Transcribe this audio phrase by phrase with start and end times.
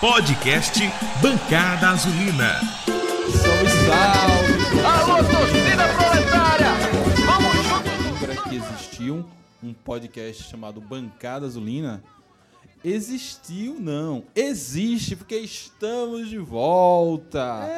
[0.00, 0.78] Podcast
[1.20, 2.60] Bancada Azulina.
[3.42, 4.80] Salve, salve!
[4.86, 6.68] Alô, torcida proletária!
[7.26, 8.20] Vamos juntos!
[8.20, 9.12] Lembra que existia
[9.60, 12.00] um podcast chamado Bancada Azulina?
[12.84, 14.22] Existiu, não.
[14.36, 17.68] Existe, porque estamos de volta.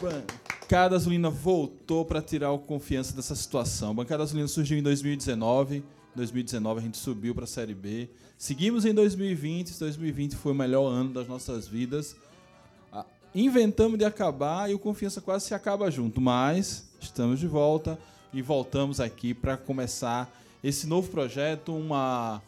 [0.00, 3.92] Bancada Azulina voltou para tirar o confiança dessa situação.
[3.96, 5.82] Bancada Azulina surgiu em 2019.
[6.14, 8.08] Em 2019 a gente subiu para a Série B.
[8.36, 9.78] Seguimos em 2020.
[9.78, 12.16] 2020 foi o melhor ano das nossas vidas.
[13.32, 17.96] Inventamos de acabar e o Confiança quase se acaba junto, mas estamos de volta
[18.32, 20.28] e voltamos aqui para começar
[20.64, 22.42] esse novo projeto, uma,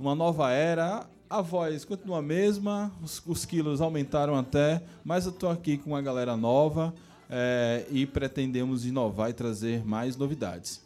[0.00, 1.06] uma nova era.
[1.28, 5.90] A voz continua a mesma, os, os quilos aumentaram até, mas eu estou aqui com
[5.90, 6.94] uma galera nova
[7.28, 10.80] eh, e pretendemos inovar e trazer mais novidades.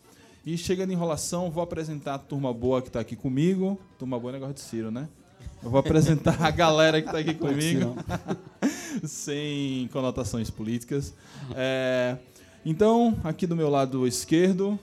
[0.46, 3.76] E chega de enrolação, vou apresentar a turma boa que está aqui comigo.
[3.98, 5.08] Turma boa é negócio de Ciro, né?
[5.60, 7.96] Eu vou apresentar a galera que está aqui comigo
[9.02, 11.12] sem conotações políticas.
[11.52, 12.16] É,
[12.64, 14.78] então, aqui do meu lado esquerdo,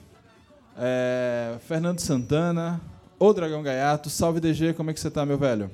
[0.76, 2.78] é, Fernando Santana,
[3.18, 4.10] o Dragão Gaiato.
[4.10, 5.70] Salve DG, como é que você tá, meu velho?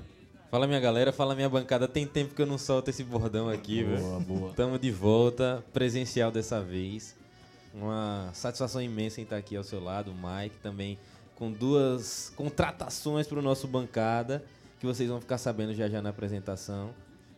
[0.53, 1.89] Fala minha galera, fala minha bancada.
[1.89, 4.01] Tem tempo que eu não solto esse bordão aqui, velho.
[4.01, 4.53] Boa, boa.
[4.53, 7.19] Tamo de volta, presencial dessa vez.
[7.73, 10.99] Uma satisfação imensa em estar aqui ao seu lado, Mike também
[11.41, 14.45] com duas contratações para o nosso bancada,
[14.79, 16.91] que vocês vão ficar sabendo já já na apresentação.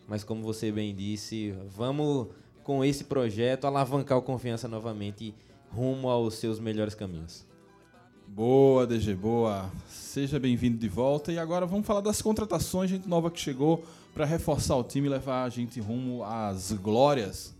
[0.08, 2.27] Mas como você bem disse, vamos
[2.64, 5.33] com esse projeto alavancar o confiança novamente
[5.70, 7.47] rumo aos seus melhores caminhos.
[8.27, 9.70] Boa, DG, boa.
[9.88, 11.30] Seja bem-vindo de volta.
[11.30, 15.10] E agora vamos falar das contratações, gente nova que chegou para reforçar o time e
[15.10, 17.55] levar a gente rumo às glórias.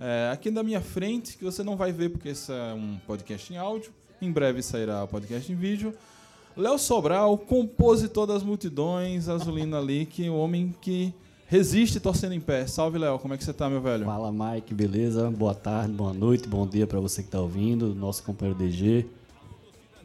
[0.00, 3.52] É, aqui na minha frente, que você não vai ver porque esse é um podcast
[3.52, 5.92] em áudio, em breve sairá o podcast em vídeo.
[6.56, 11.12] Léo Sobral, compositor das multidões, Azulina Leak, o homem que
[11.46, 12.64] resiste torcendo em pé.
[12.66, 14.04] Salve, Léo, como é que você tá, meu velho?
[14.04, 15.30] Fala Mike, beleza?
[15.30, 19.04] Boa tarde, boa noite, bom dia para você que está ouvindo, nosso companheiro DG.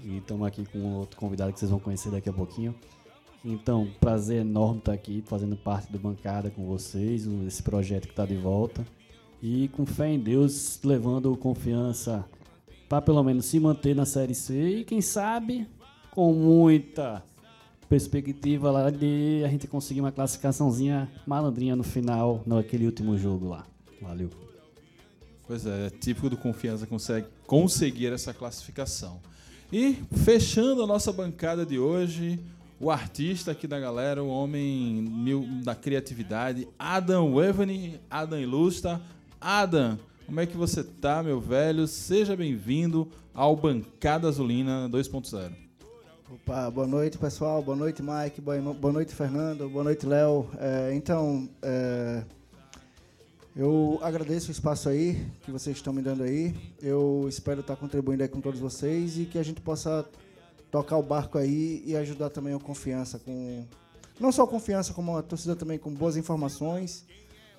[0.04, 2.74] E estamos aqui com outro convidado que vocês vão conhecer daqui a pouquinho.
[3.46, 8.26] Então, prazer enorme estar aqui fazendo parte do bancada com vocês, esse projeto que está
[8.26, 8.84] de volta.
[9.46, 12.24] E com fé em Deus, levando confiança
[12.88, 15.68] para pelo menos se manter na Série C e quem sabe
[16.12, 17.22] com muita
[17.90, 23.66] perspectiva lá de a gente conseguir uma classificaçãozinha malandrinha no final, naquele último jogo lá.
[24.02, 24.30] Valeu.
[25.46, 29.20] Pois é, é típico do Confiança consegue conseguir essa classificação.
[29.74, 32.40] E fechando a nossa bancada de hoje,
[32.80, 35.04] o artista aqui da galera, o homem
[35.66, 39.02] da criatividade, Adam Wevany, Adam Ilustra.
[39.44, 41.86] Adam, como é que você tá, meu velho?
[41.86, 45.52] Seja bem-vindo ao Bancada Azulina 2.0.
[46.32, 50.48] Opa, boa noite pessoal, boa noite Mike, boa no- boa noite Fernando, boa noite Léo.
[50.58, 52.24] É, então, é,
[53.54, 56.56] eu agradeço o espaço aí que vocês estão me dando aí.
[56.82, 60.06] Eu espero estar contribuindo aí com todos vocês e que a gente possa
[60.72, 63.66] tocar o barco aí e ajudar também a confiança com
[64.20, 67.04] não só a confiança como a torcida também com boas informações,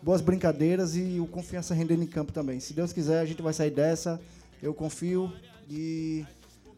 [0.04, 2.60] boas brincadeiras e o confiança rendendo em campo também.
[2.60, 4.20] Se Deus quiser, a gente vai sair dessa.
[4.62, 5.32] Eu confio
[5.68, 6.24] e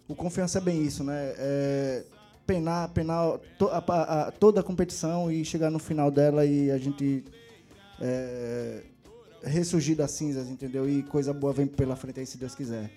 [0.09, 1.35] o confiança é bem isso, né?
[1.37, 2.05] É
[2.47, 6.71] penar, penar to- a- a- a- toda a competição e chegar no final dela e
[6.71, 7.25] a gente
[8.01, 8.83] é,
[9.43, 10.89] ressurgir das cinzas, entendeu?
[10.89, 12.91] E coisa boa vem pela frente aí, se Deus quiser.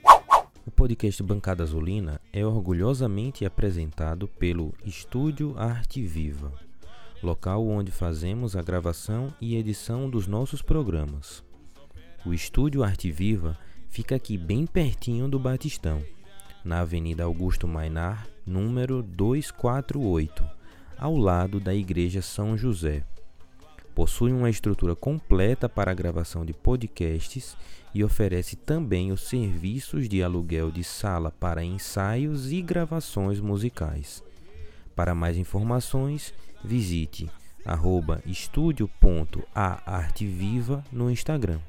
[0.67, 6.51] O podcast Bancada Azulina é orgulhosamente apresentado pelo Estúdio Arte Viva,
[7.22, 11.44] local onde fazemos a gravação e edição dos nossos programas.
[12.25, 13.57] O Estúdio Arte Viva
[13.90, 16.02] fica aqui bem pertinho do Batistão,
[16.63, 20.46] na Avenida Augusto Mainar, número 248,
[20.97, 23.03] ao lado da Igreja São José.
[23.94, 27.58] Possui uma estrutura completa para a gravação de podcasts
[27.94, 34.24] e oferece também os serviços de aluguel de sala para ensaios e gravações musicais.
[34.96, 36.34] Para mais informações,
[36.64, 37.29] visite
[37.66, 38.22] arroba
[40.91, 41.59] no Instagram.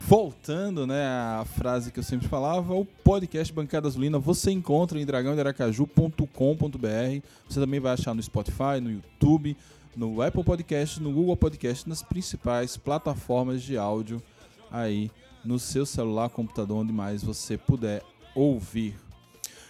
[0.00, 5.06] Voltando, né, à frase que eu sempre falava, o podcast Bancada Azulina você encontra em
[5.06, 7.26] dragãodearacaju.com.br.
[7.48, 9.56] Você também vai achar no Spotify, no YouTube,
[9.96, 14.22] no Apple Podcast, no Google Podcast, nas principais plataformas de áudio
[14.70, 15.10] aí
[15.42, 18.02] no seu celular, computador, onde mais você puder
[18.34, 18.94] ouvir.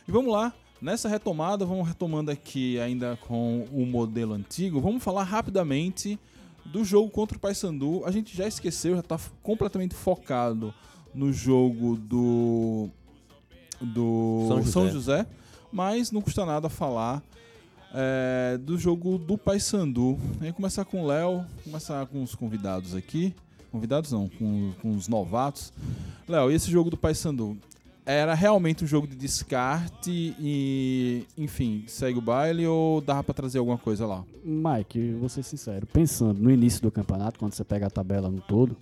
[0.08, 0.52] E vamos lá,
[0.84, 6.18] nessa retomada, vamos retomando aqui ainda com o modelo antigo, vamos falar rapidamente
[6.66, 8.04] do jogo contra o Paysandu.
[8.04, 10.74] A gente já esqueceu, já está completamente focado
[11.14, 12.88] no jogo do
[13.80, 14.92] do São São José.
[14.92, 15.26] José,
[15.72, 17.22] mas não custa nada falar
[17.96, 20.18] É, do jogo do Paysandu.
[20.40, 23.32] Vamos começar com o Léo, começar com os convidados aqui.
[23.70, 25.72] Convidados não, com, com os novatos.
[26.28, 27.56] Léo, e esse jogo do Paysandu?
[28.06, 33.58] Era realmente um jogo de descarte e, enfim, segue o baile ou dava pra trazer
[33.58, 34.22] alguma coisa lá?
[34.44, 38.42] Mike, vou ser sincero, pensando no início do campeonato, quando você pega a tabela no
[38.42, 38.76] todo,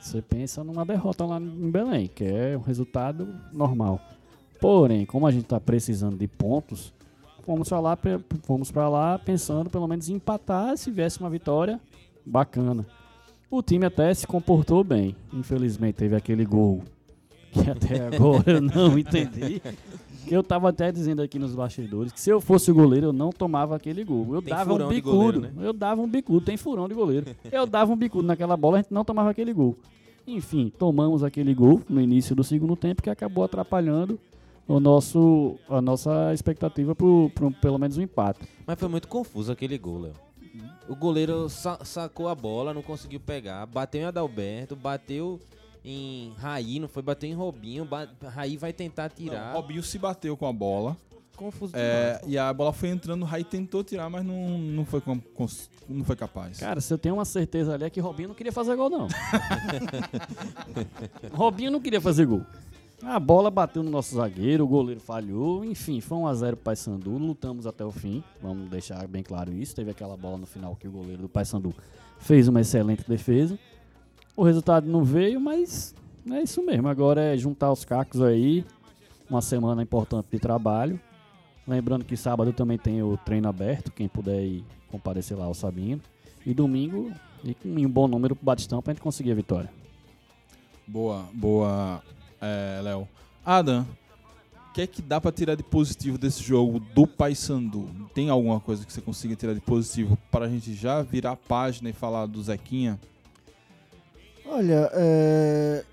[0.00, 4.00] você pensa numa derrota lá em Belém, que é um resultado normal.
[4.60, 6.92] Porém, como a gente está precisando de pontos,
[7.44, 7.98] fomos para lá,
[8.44, 11.80] fomos pra lá pensando pelo menos em empatar, se viesse uma vitória,
[12.24, 12.86] bacana.
[13.50, 15.16] O time até se comportou bem.
[15.32, 16.82] Infelizmente teve aquele gol
[17.52, 19.60] que até agora eu não entendi.
[20.28, 23.30] Eu tava até dizendo aqui nos bastidores que se eu fosse o goleiro eu não
[23.30, 24.34] tomava aquele gol.
[24.34, 25.16] Eu Tem dava um bicudo.
[25.16, 25.50] goleiro, né?
[25.60, 27.26] Eu dava um bicudo, tem furão de goleiro.
[27.50, 29.76] Eu dava um bicudo naquela bola, a gente não tomava aquele gol.
[30.26, 34.18] Enfim, tomamos aquele gol no início do segundo tempo que acabou atrapalhando
[34.68, 38.40] o nosso, a nossa expectativa pro, pro pelo menos um empate.
[38.64, 40.12] Mas foi muito confuso aquele gol, Léo.
[40.88, 45.40] O goleiro sa- sacou a bola, não conseguiu pegar, bateu em Adalberto, bateu
[45.84, 49.52] em Raí, não foi, bateu em Robinho, ba Raí vai tentar Não, tirar.
[49.54, 50.96] Robinho se bateu com a bola.
[51.36, 52.32] Confuso É, demais.
[52.32, 55.70] e a bola foi entrando, o Rai tentou tirar, mas não, não, foi, com- cons-
[55.88, 56.58] não foi capaz.
[56.58, 59.08] Cara, se eu tenho uma certeza ali é que Robinho não queria fazer gol, não.
[61.32, 62.42] Robinho não queria fazer gol.
[63.02, 67.66] A bola bateu no nosso zagueiro, o goleiro falhou, enfim, foi 1x0 pro Paysandu, lutamos
[67.66, 69.74] até o fim, vamos deixar bem claro isso.
[69.74, 71.74] Teve aquela bola no final que o goleiro do Paysandu
[72.20, 73.58] fez uma excelente defesa.
[74.36, 75.94] O resultado não veio, mas
[76.30, 76.88] é isso mesmo.
[76.88, 78.64] Agora é juntar os cacos aí,
[79.28, 80.98] uma semana importante de trabalho.
[81.66, 86.00] Lembrando que sábado também tem o treino aberto, quem puder ir comparecer lá ao Sabino.
[86.44, 87.12] E domingo,
[87.44, 89.70] e com um bom número pro Batistão pra gente conseguir a vitória.
[90.86, 92.02] Boa, boa,
[92.40, 93.08] é, Léo.
[93.44, 93.86] Adam,
[94.70, 97.88] o que é que dá pra tirar de positivo desse jogo do Paysandu?
[98.12, 101.36] Tem alguma coisa que você consiga tirar de positivo para a gente já virar a
[101.36, 102.98] página e falar do Zequinha?
[104.46, 105.84] Olha, é,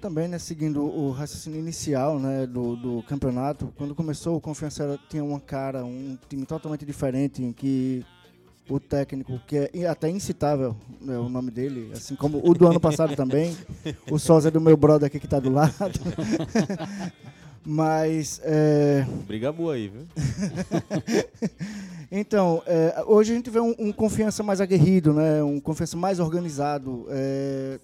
[0.00, 5.22] também, né, seguindo o raciocínio inicial, né, do, do campeonato, quando começou o Confiança tinha
[5.22, 8.04] uma cara, um time totalmente diferente, em que
[8.68, 12.80] o técnico, que é até incitável né, o nome dele, assim como o do ano
[12.80, 13.56] passado também,
[14.10, 15.72] o Sosa é do meu brother aqui que tá do lado.
[17.64, 20.02] Mas é, Briga boa aí, viu?
[22.14, 25.42] Então, é, hoje a gente vê um, um confiança mais aguerrido, né?
[25.42, 27.06] Um confiança mais organizado.
[27.08, 27.80] é,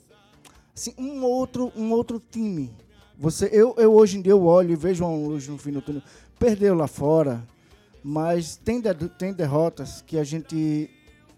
[0.77, 2.71] assim, um outro, um outro time.
[3.19, 5.81] Você, eu, eu hoje em dia eu olho e vejo uma luz no fim do
[5.81, 6.03] túnel.
[6.39, 7.43] Perdeu lá fora,
[8.05, 10.91] mas tem, de- tem derrotas que a gente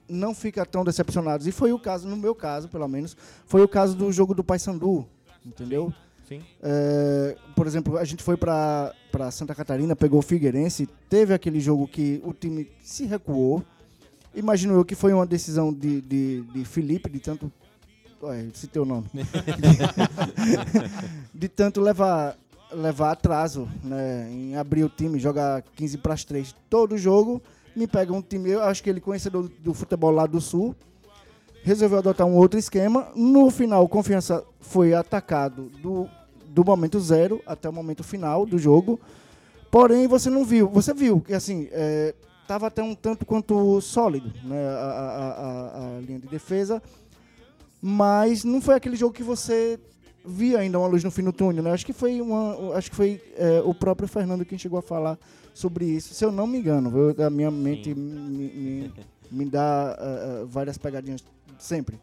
[0.09, 1.47] não fica tão decepcionados.
[1.47, 3.17] E foi o caso, no meu caso, pelo menos,
[3.47, 5.07] foi o caso do jogo do Paysandu,
[5.47, 5.91] entendeu?
[5.91, 6.10] Sim.
[6.63, 8.93] É, por exemplo, a gente foi para
[9.33, 13.65] Santa Catarina, pegou o Figueirense, teve aquele jogo que o time se recuou.
[14.35, 17.51] Imagino eu que foi uma decisão de, de, de Felipe, de tanto.
[18.23, 19.07] Ué, citei o nome.
[21.35, 22.37] de tanto levar,
[22.71, 27.43] levar atraso né, em abrir o time, jogar 15 para as 3 todo jogo.
[27.75, 30.77] Me pega um time, eu acho que ele conhecedor do, do futebol lá do Sul,
[31.63, 33.09] resolveu adotar um outro esquema.
[33.15, 36.09] No final, o Confiança foi atacado do,
[36.53, 38.99] do momento zero até o momento final do jogo.
[39.71, 40.69] Porém, você não viu.
[40.69, 41.69] Você viu que assim
[42.43, 46.83] estava até um tanto quanto sólido né, a, a- a- linha de defesa,
[47.81, 49.79] mas não foi aquele jogo que você
[50.25, 51.63] via ainda uma luz no fim do túnel.
[51.63, 51.71] Né?
[51.73, 55.19] Acho que foi uma, acho que foi é, o próprio Fernando quem chegou a falar
[55.55, 56.13] sobre isso.
[56.15, 57.25] Se eu não me engano, viu?
[57.25, 58.93] a minha mente me, me,
[59.31, 61.25] me dá ah, várias pegadinhas
[61.59, 61.99] sempre.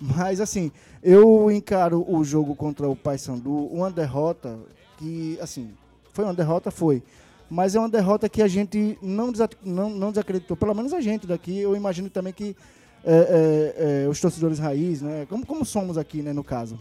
[0.00, 4.58] Mas assim, eu encaro o jogo contra o Paysandu uma derrota
[4.96, 5.72] que, assim,
[6.12, 7.02] foi uma derrota, foi.
[7.50, 10.56] Mas é uma derrota que a gente não, não, não desacreditou.
[10.56, 12.56] Pelo menos a gente daqui, eu imagino também que
[13.04, 15.26] é, é, é, os torcedores raiz, né?
[15.28, 16.78] Como, como somos aqui, né, no caso.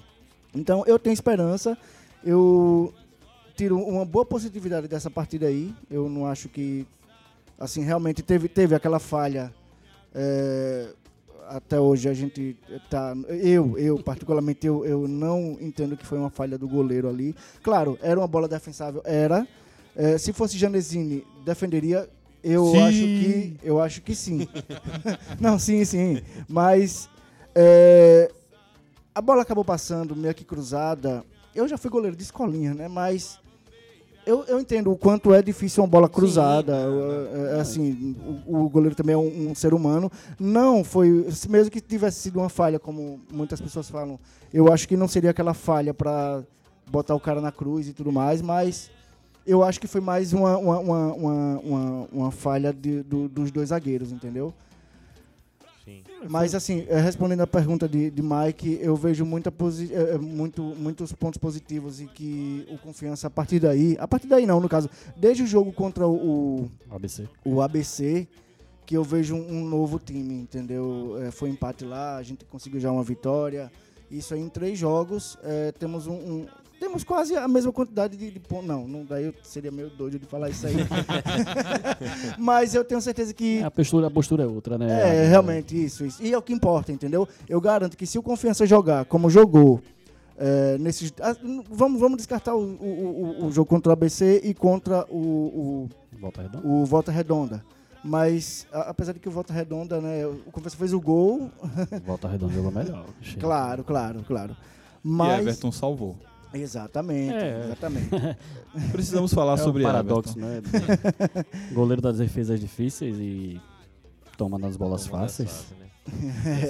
[0.54, 1.78] Então eu tenho esperança.
[2.24, 2.94] Eu
[3.56, 5.74] tiro uma boa positividade dessa partida aí.
[5.90, 6.86] Eu não acho que
[7.60, 9.54] assim realmente teve, teve aquela falha.
[10.14, 10.94] é,
[11.50, 12.58] até hoje a gente
[12.90, 13.14] tá.
[13.28, 17.36] Eu, eu particularmente, eu, eu não entendo que foi uma falha do goleiro ali.
[17.64, 19.48] Claro, era uma bola defensável, era.
[19.96, 22.10] É, se fosse Janesini, defenderia.
[22.42, 22.82] Eu Sim.
[22.82, 23.58] acho que.
[23.64, 24.48] Eu acho que sim.
[25.40, 26.22] não, sim, sim.
[26.48, 27.10] Mas.
[27.54, 28.32] é,
[29.14, 31.26] a bola acabou passando meio que cruzada.
[31.54, 32.88] Eu já fui goleiro de escolinha, né?
[32.88, 33.40] Mas
[34.30, 36.74] eu, eu entendo o quanto é difícil uma bola cruzada.
[36.74, 40.12] É, é, assim, o, o goleiro também é um, um ser humano.
[40.40, 44.20] Não foi, mesmo que tivesse sido uma falha, como muitas pessoas falam,
[44.54, 46.44] eu acho que não seria aquela falha para
[46.90, 48.90] botar o cara na cruz e tudo mais, mas
[49.46, 53.52] eu acho que foi mais uma, uma, uma, uma, uma- uma falha de- do- dos
[53.52, 54.54] dois zagueiros, entendeu?
[55.90, 56.04] Sim.
[56.30, 60.18] Mas assim, eh, respondendo a pergunta de, de Mike, eu vejo muita posi eh, eh,
[60.18, 64.60] muito, muitos pontos positivos e que o Confiança, a partir daí, a partir daí não,
[64.60, 67.28] no caso, desde o jogo contra o, ABC.
[67.44, 68.28] o ABC,
[68.86, 71.16] que eu vejo um, novo time, entendeu?
[71.22, 73.72] Eh, foi empate lá, a gente conseguiu já uma vitória.
[74.12, 76.46] Isso aí em três jogos, eh, temos um, um-
[76.80, 78.68] temos quase a mesma quantidade de, de pontos.
[78.68, 80.76] Não, não, daí eu seria meio doido de falar isso aí.
[82.38, 85.24] Mas eu tenho certeza que a, postura, a postura é outra, né?
[85.26, 86.22] é, realmente, isso, isso.
[86.24, 87.28] E é o que importa, entendeu?
[87.48, 89.82] Eu garanto que se o Confiança jogar como jogou
[90.38, 91.14] é, nesses.
[91.22, 91.36] ah,
[91.70, 96.42] vamos, vamos descartar o, o, o- o jogo contra o ABC e contra o, Volta
[96.42, 96.68] redonda.
[96.68, 97.66] o, Volta Redonda.
[98.02, 101.52] Mas, a- apesar de que o Volta Redonda, né, o Confiança fez o gol,
[102.06, 103.06] Volta redonda jogou melhor.
[103.40, 104.54] Claro, claro, claro.
[104.54, 105.42] E Mas.
[105.42, 106.16] Everton salvou.
[106.54, 107.62] Exatamente, É.
[107.66, 108.10] exatamente.
[108.92, 110.78] Precisamos falar É sobre um paradoxo, Everton.
[110.80, 111.46] né?
[111.72, 113.60] Goleiro das defesas difíceis e
[114.38, 115.50] tomando as bolas as fáceis.
[115.70, 115.88] fáceis, né?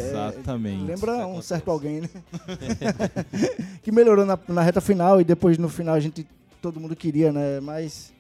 [0.10, 0.84] Exatamente.
[0.84, 2.10] Lembra um certo alguém, né?
[3.82, 6.28] que melhorou na, na reta final e depois no final a gente
[6.62, 7.60] todo mundo queria, né?
[7.62, 8.12] Mas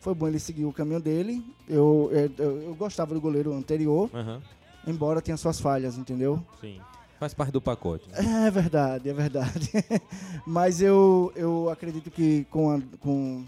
[0.00, 1.44] foi bom ele seguir o caminho dele.
[1.68, 4.40] Eu, eu, eu- gostava do goleiro anterior, Aham,
[4.86, 6.42] embora tenha suas falhas, entendeu?
[6.60, 6.80] sim.
[7.18, 8.08] Faz parte do pacote.
[8.10, 8.46] né?
[8.46, 9.70] É verdade, é verdade.
[10.46, 13.44] Mas eu, eu acredito que com, a- com,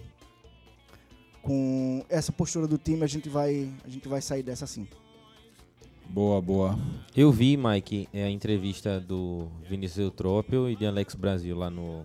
[1.42, 4.86] com essa postura do time a gente vai, a gente vai sair dessa sim.
[6.08, 6.78] Boa, boa.
[7.14, 12.04] Eu vi, Mike, é, a entrevista do Vinícius Eutrópio e de Alex Brasil lá no,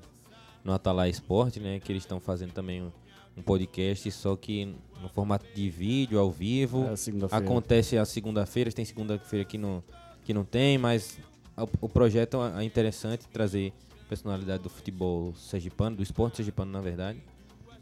[0.63, 1.79] no Atalaya Esporte, né?
[1.79, 2.91] Que eles estão fazendo também um,
[3.37, 6.83] um podcast, só que no formato de vídeo, ao vivo.
[6.91, 7.45] É, segunda-feira.
[7.45, 9.81] Acontece a segunda-feira, tem segunda-feira que não,
[10.25, 11.17] que não tem, mas
[11.57, 13.73] o, o projeto é interessante trazer
[14.09, 17.21] personalidade do futebol sergipano, do esporte sergipano, na verdade.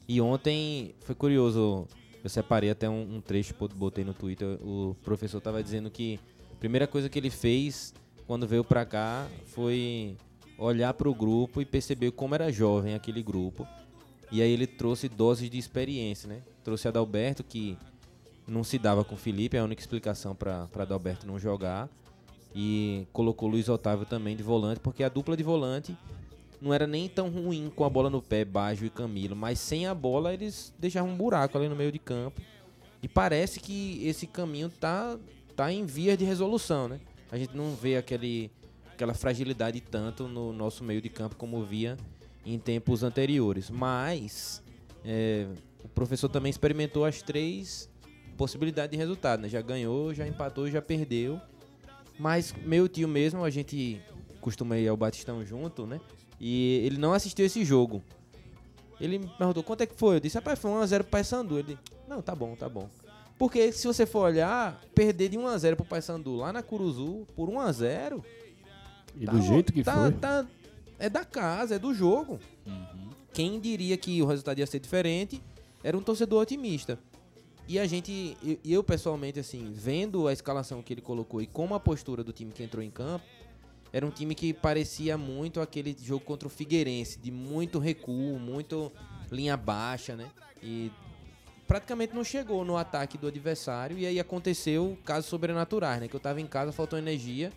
[0.07, 1.87] E ontem foi curioso,
[2.23, 6.19] eu separei até um, um trecho, bot- botei no Twitter, o professor estava dizendo que
[6.51, 7.93] a primeira coisa que ele fez
[8.27, 10.15] quando veio pra cá foi
[10.57, 13.67] olhar pro grupo e perceber como era jovem aquele grupo.
[14.31, 16.41] E aí ele trouxe doses de experiência, né?
[16.63, 17.77] Trouxe Adalberto, que
[18.47, 21.89] não se dava com o Felipe, é a única explicação para Adalberto não jogar.
[22.53, 25.97] E colocou Luiz Otávio também de volante, porque a dupla de volante
[26.61, 29.87] não era nem tão ruim com a bola no pé, Baggio e Camilo, mas sem
[29.87, 32.41] a bola eles deixavam um buraco ali no meio de campo.
[33.01, 35.17] E parece que esse caminho tá,
[35.55, 36.99] tá em vias de resolução, né?
[37.31, 38.51] A gente não vê aquele,
[38.91, 41.97] aquela fragilidade tanto no nosso meio de campo como via
[42.45, 43.71] em tempos anteriores.
[43.71, 44.61] Mas
[45.03, 45.47] é,
[45.83, 47.89] o professor também experimentou as três
[48.37, 49.49] possibilidades de resultado, né?
[49.49, 51.41] Já ganhou, já empatou, já perdeu.
[52.21, 53.99] Mas meu tio mesmo, a gente
[54.39, 55.99] costuma ir ao Batistão junto, né?
[56.39, 58.03] E ele não assistiu esse jogo.
[58.99, 60.17] Ele me perguntou quanto é que foi.
[60.17, 61.57] Eu disse, rapaz, foi 1x0 pro Paysandu.
[61.57, 61.75] Ele,
[62.07, 62.87] não, tá bom, tá bom.
[63.39, 68.23] Porque se você for olhar, perder de 1x0 pro Paysandu lá na Curuzu por 1x0.
[69.19, 70.11] E tá do jeito que tá- foi.
[70.11, 70.45] tá-
[70.99, 72.39] é da casa, é do jogo.
[73.33, 75.41] Quem diria que o resultado ia ser diferente
[75.83, 76.99] era um torcedor otimista.
[77.71, 81.79] E a gente, eu pessoalmente, assim, vendo a escalação que ele colocou e como a
[81.79, 83.23] postura do time que entrou em campo,
[83.93, 88.91] era um time que parecia muito aquele jogo contra o Figueirense, de muito recuo, muito
[89.31, 90.29] linha baixa, né?
[90.61, 90.91] E
[91.65, 93.97] praticamente não chegou no ataque do adversário.
[93.97, 96.09] E aí aconteceu casos sobrenaturais, né?
[96.09, 97.53] Que eu tava em casa, faltou energia.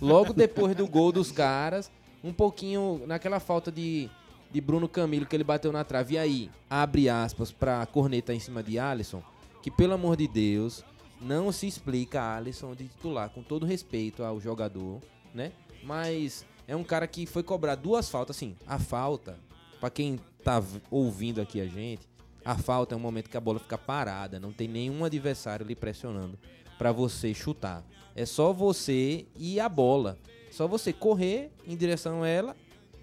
[0.00, 1.90] Logo depois do gol dos caras,
[2.22, 4.08] um pouquinho naquela falta de,
[4.52, 6.14] de Bruno Camilo que ele bateu na trave.
[6.14, 9.20] E aí, abre aspas pra corneta em cima de Alisson,
[9.62, 10.84] que pelo amor de Deus,
[11.20, 15.00] não se explica Alisson de titular, com todo respeito ao jogador,
[15.34, 15.52] né?
[15.82, 19.38] Mas é um cara que foi cobrar duas faltas, assim, a falta,
[19.80, 22.08] pra quem tá ouvindo aqui a gente,
[22.44, 25.74] a falta é um momento que a bola fica parada, não tem nenhum adversário lhe
[25.74, 26.38] pressionando
[26.78, 27.84] pra você chutar.
[28.14, 30.16] É só você e a bola.
[30.50, 32.56] Só você correr em direção a ela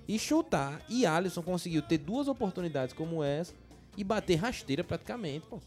[0.07, 0.81] e chutar.
[0.89, 3.53] E Alisson conseguiu ter duas oportunidades como essa
[3.95, 5.59] e bater rasteira praticamente, pô.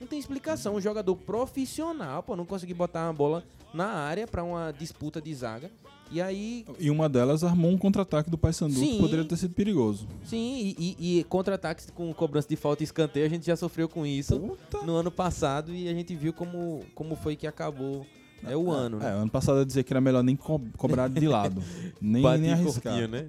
[0.00, 0.74] Não tem explicação.
[0.76, 5.32] Um jogador profissional, pô, não conseguir botar uma bola na área pra uma disputa de
[5.34, 5.70] zaga.
[6.12, 10.08] E aí, E uma delas armou um contra-ataque do Paysandu que poderia ter sido perigoso.
[10.24, 13.88] sim, e, e- e contra-ataques com cobrança de falta e escanteio, a gente já sofreu
[13.88, 14.84] com isso Puta.
[14.84, 18.04] no ano passado e a gente viu como, como foi que acabou
[18.42, 19.06] é, o ano, né?
[19.08, 21.62] É, ano passado eu dizia que era melhor nem co- cobrar de lado.
[22.02, 22.82] nem, nem arriscar.
[22.94, 23.28] corpinho, né?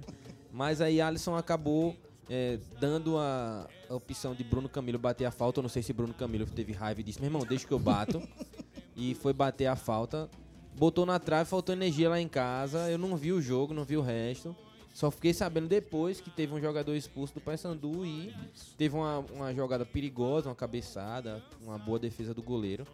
[0.52, 1.94] Mas aí Alisson acabou
[2.28, 5.60] é, dando a, a opção de Bruno Camilo bater a falta.
[5.60, 7.78] Eu não sei se Bruno Camilo teve raiva e disse, meu irmão, deixa que eu
[7.78, 8.22] bato.
[8.96, 10.30] e foi bater a falta.
[10.74, 12.90] Botou na trave, faltou energia lá em casa.
[12.90, 14.56] Eu não vi o jogo, não vi o resto.
[14.94, 18.34] Só fiquei sabendo depois que teve um jogador expulso do Paysandu e
[18.76, 22.86] teve uma, uma jogada perigosa, uma cabeçada, uma boa defesa do goleiro,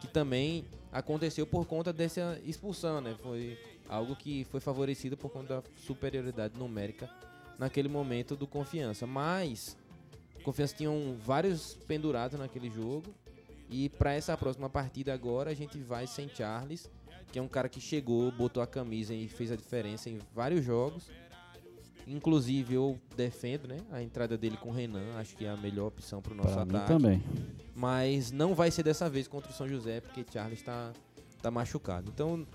[0.00, 3.14] que também aconteceu por conta dessa expulsão, né?
[3.22, 3.58] Foi
[3.88, 7.10] algo que foi favorecido por conta da superioridade numérica
[7.58, 9.06] naquele momento do Confiança.
[9.06, 9.76] Mas
[10.44, 13.14] Confiança tinham vários pendurados naquele jogo
[13.70, 16.88] e para essa próxima partida agora a gente vai sem Charles,
[17.32, 20.64] que é um cara que chegou, botou a camisa e fez a diferença em vários
[20.64, 21.10] jogos.
[22.06, 25.86] Inclusive eu defendo, né, a entrada dele com o Renan, acho que é a melhor
[25.86, 26.86] opção para o nosso Pra ataque.
[26.88, 27.22] também.
[27.74, 30.92] Mas não vai ser dessa vez contra o São José, porque Charles está
[31.40, 32.10] tá machucado.
[32.14, 32.46] Então,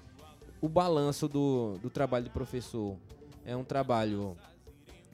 [0.62, 2.96] o balanço do, do trabalho do professor
[3.43, 4.38] é um trabalho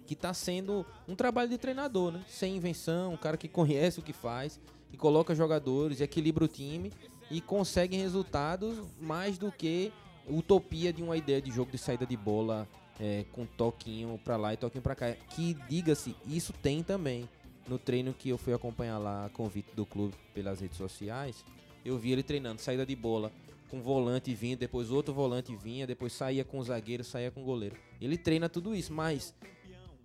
[0.05, 2.23] que está sendo um trabalho de treinador, né?
[2.27, 4.59] Sem invenção, um cara que conhece o que faz,
[4.89, 6.91] que coloca jogadores, equilibra o time
[7.29, 9.91] e consegue resultados mais do que
[10.27, 12.67] utopia de uma ideia de jogo de saída de bola
[12.99, 15.13] é, com toquinho pra lá e toquinho pra cá.
[15.13, 17.27] Que, diga-se, isso tem também.
[17.67, 21.43] No treino que eu fui acompanhar lá, convite do clube pelas redes sociais,
[21.83, 23.31] eu vi ele treinando saída de bola
[23.69, 27.43] com volante vinha, depois outro volante vinha, depois saía com o zagueiro, saía com o
[27.43, 27.75] goleiro.
[27.99, 29.33] Ele treina tudo isso, mas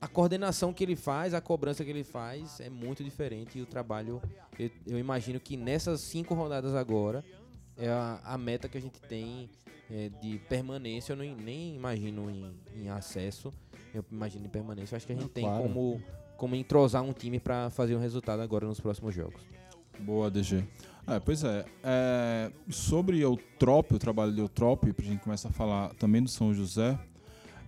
[0.01, 3.67] a coordenação que ele faz, a cobrança que ele faz é muito diferente e o
[3.67, 4.23] trabalho,
[4.59, 7.23] eu, eu imagino que nessas cinco rodadas agora
[7.77, 9.51] é a, a meta que a gente tem
[9.91, 11.13] é, de permanência.
[11.13, 13.53] Eu não, nem imagino em, em acesso,
[13.95, 14.95] eu imagino em permanência.
[14.95, 15.65] Eu acho que a gente tem claro.
[15.65, 16.03] como,
[16.37, 19.43] como entrosar um time para fazer um resultado agora nos próximos jogos.
[19.99, 20.65] Boa, DG.
[21.07, 25.93] Ah, pois é, é, Sobre Eutrop, o trabalho de Eutrop, pra gente começar a falar
[25.95, 26.99] também do São José,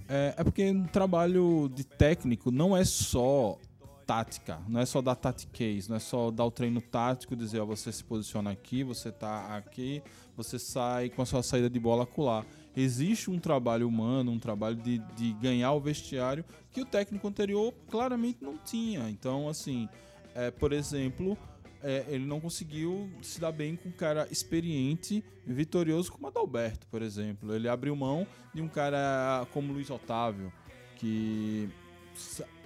[0.09, 3.59] é, é porque um trabalho de técnico não é só
[4.07, 7.65] tática, não é só dar tatiquez, não é só dar o treino tático, dizer, ó,
[7.65, 10.03] você se posiciona aqui, você tá aqui,
[10.37, 12.45] você sai com a sua saída de bola acolá.
[12.77, 17.73] Existe um trabalho humano, um trabalho de, de ganhar o vestiário que o técnico anterior
[17.91, 19.09] claramente não tinha.
[19.11, 19.89] Então, assim,
[20.35, 21.37] é, por exemplo,
[21.83, 27.03] é, ele não conseguiu se dar bem com um cara experiente, vitorioso como Adalberto, por
[27.03, 27.55] exemplo.
[27.55, 30.53] Ele abriu mão de um cara como Luiz Otávio,
[30.97, 31.69] que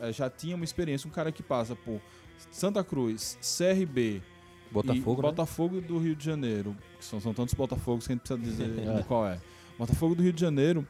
[0.01, 2.01] é, já tinha uma experiência, um cara que passa por
[2.51, 4.23] Santa Cruz, CRB,
[4.71, 5.29] Botafogo, né?
[5.29, 6.77] Botafogo do Rio de Janeiro.
[6.99, 9.03] Que são, são tantos Botafogos que a gente precisa dizer É.
[9.05, 9.41] qual é.
[9.79, 10.87] Botafogo do Rio de Janeiro.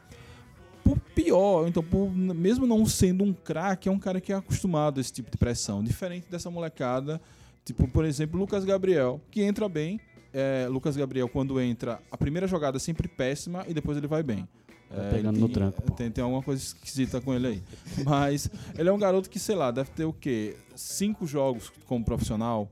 [0.83, 4.97] Por pior, então, por- mesmo não sendo um craque, é um cara que é acostumado
[4.97, 5.83] a esse tipo de pressão.
[5.83, 7.21] Diferente dessa molecada,
[7.67, 9.99] tipo, por exemplo, Lucas Gabriel, que entra bem.
[10.33, 14.21] É, Lucas Gabriel, quando entra, a primeira jogada é sempre péssima e depois ele vai
[14.23, 14.47] bem.
[14.89, 15.93] Tá É, pegando no tem- tranco, pô.
[15.93, 17.63] Tem, tem alguma coisa esquisita com ele aí.
[18.05, 20.55] Mas ele é um garoto que, sei lá, deve ter o quê?
[20.75, 22.69] Cinco jogos como profissional.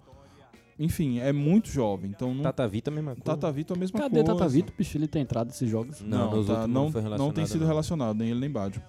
[0.77, 2.11] Enfim, é muito jovem.
[2.15, 2.43] Então não.
[2.43, 3.23] Tata Vita, mesma coisa.
[3.23, 4.33] Tata Vito é a mesma Cadê coisa.
[4.33, 4.97] Tata Vitor, bicho?
[4.97, 6.01] Ele tem entrado nesses jogos.
[6.01, 7.67] Não, nos tá, não, não foi não tem sido não.
[7.67, 8.81] relacionado, nem ele nem Bádio.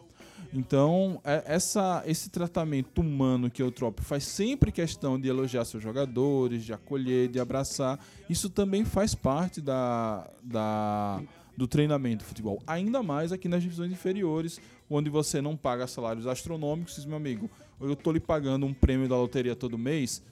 [0.57, 5.83] Então, é- essa, esse tratamento humano que o Trop faz sempre questão de elogiar seus
[5.83, 11.23] jogadores, de acolher, de abraçar, isso também faz parte da, da,
[11.55, 12.63] do treinamento de futebol.
[12.67, 17.95] Ainda mais aqui nas divisões inferiores, onde você não paga salários astronômicos, meu amigo, eu
[17.95, 20.23] tô lhe pagando um prêmio da loteria todo mês,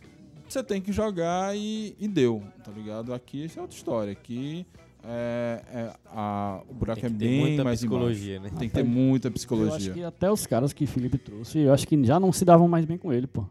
[0.49, 3.13] você tem que jogar e, e deu, tá ligado?
[3.13, 4.13] Aqui é outra história.
[4.13, 4.67] Aqui
[5.07, 8.55] é, é, a, o buraco é bem muita mais psicologia, embaixo.
[8.55, 8.59] né?
[8.61, 9.93] Tem que ter muita Eu acho psicologia.
[9.95, 12.85] que até os caras que Felipe trouxe, eu acho que já não se davam mais
[12.85, 13.45] bem com ele, pô.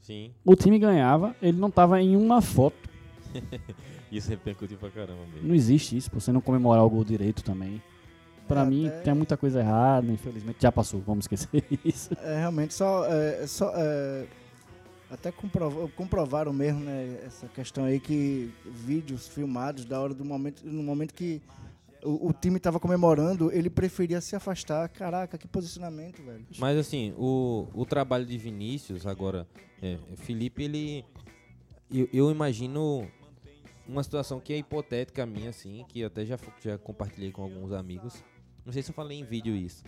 [0.00, 2.88] Sim, O time ganhava, ele não tava em uma foto.
[4.10, 5.48] isso repercutiu pra caramba mesmo.
[5.48, 6.20] Não existe isso, pô.
[6.20, 7.82] Você não comemorar o gol direito também.
[8.46, 11.48] Pra É, mim, até- tem muita coisa errada, infelizmente já passou, vamos esquecer
[11.84, 12.10] isso.
[12.22, 14.26] É, realmente, só, é, só é,
[15.10, 20.66] até comprov- comprovaram mesmo, né, essa questão aí que vídeos filmados da hora do momento,
[20.66, 21.40] no momento que
[22.02, 24.88] o, o time tava comemorando, ele preferia se afastar.
[24.88, 26.44] Caraca, que posicionamento, velho.
[26.58, 29.46] Mas assim, o, o trabalho de Vinícius, agora,
[29.82, 31.04] é, Felipe, ele.
[31.90, 33.08] Eu, eu imagino
[33.86, 37.72] uma situação que é hipotética minha, assim, que eu até já, já compartilhei com alguns
[37.72, 38.24] amigos.
[38.64, 39.84] Não sei se eu falei em vídeo isso.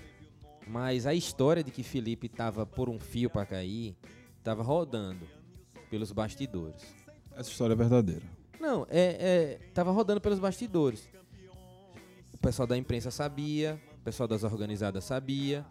[0.66, 3.96] Mas a história de que Felipe tava por um fio pra cair,
[4.48, 5.28] tava rodando
[5.90, 6.82] pelos bastidores.
[7.36, 8.22] Essa história é verdadeira.
[8.58, 11.06] Não, é, é, tava rodando pelos bastidores.
[12.32, 15.66] O pessoal da imprensa sabia, o pessoal das organizadas sabia,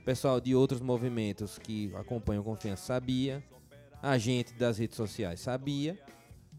[0.00, 3.42] o pessoal de outros movimentos que acompanham Confiança sabia,
[4.00, 5.98] a gente das redes sociais sabia,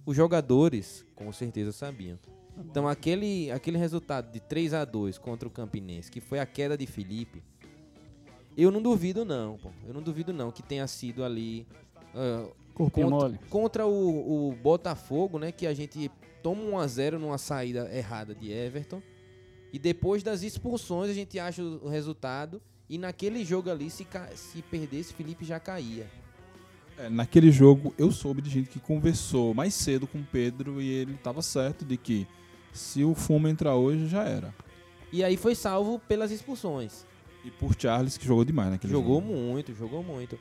[0.05, 2.19] os jogadores com certeza sabiam.
[2.65, 6.77] Então aquele, aquele resultado de 3 a 2 contra o Campinense, que foi a queda
[6.77, 7.41] de Felipe,
[8.57, 9.69] eu não duvido não, pô.
[9.87, 11.65] Eu não duvido não que tenha sido ali
[12.73, 13.39] Corpinho contra, mole.
[13.49, 15.51] contra o, o Botafogo, né?
[15.51, 16.11] Que a gente
[16.41, 19.01] toma 1 a 0 numa saída errada de Everton.
[19.73, 24.61] E depois das expulsões a gente acha o, resultado E naquele jogo ali, se, se
[24.63, 26.09] perdesse, Felipe já caía.
[26.97, 30.89] É, naquele jogo, eu soube de gente que conversou mais cedo com o Pedro e
[30.89, 32.27] ele tava certo de que
[32.73, 34.53] se o Fumo entrar hoje, já era.
[35.11, 37.05] E aí foi salvo pelas expulsões.
[37.43, 39.33] E por Charles, que jogou demais naquele jogou jogo.
[39.33, 40.37] muito, jogou muito.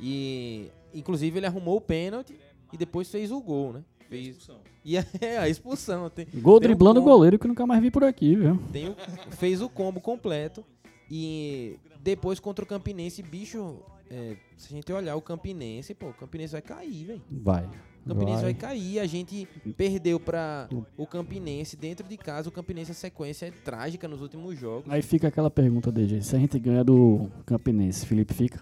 [0.00, 2.34] E inclusive ele arrumou o pênalti
[2.72, 3.84] e depois fez o gol, né?
[4.08, 4.48] Fez
[4.84, 6.08] e a, é, a expulsão.
[6.10, 8.56] Tem, Gol tem driblando o goleiro que nunca mais vi por aqui, viu?
[8.72, 8.96] tem o-
[9.32, 10.64] fez o combo completo.
[11.10, 16.14] E depois contra o Campinense, bicho, é, se a gente olhar o Campinense, pô, o
[16.14, 17.22] Campinense vai cair, velho.
[17.30, 17.68] Vai.
[18.04, 18.52] O Campinense vai.
[18.52, 18.54] vai.
[18.54, 22.48] cair, a gente perdeu pra o Campinense dentro de casa.
[22.48, 24.84] O Campinense, a sequência é trágica nos últimos jogos.
[24.88, 26.20] Aí fica aquela pergunta, DG.
[26.22, 28.60] Se a gente ganha do Campinense, Felipe fica?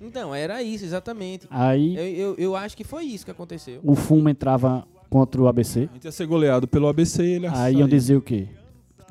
[0.00, 1.46] Então, era isso, exatamente.
[1.50, 3.80] Aí Eu, eu, eu acho que foi isso que aconteceu.
[3.82, 5.88] o Fumo entrava contra o ABC.
[5.90, 7.76] A gente ia ser goleado pelo ABC e ele ia Aí sair.
[7.78, 8.46] iam dizer o quê?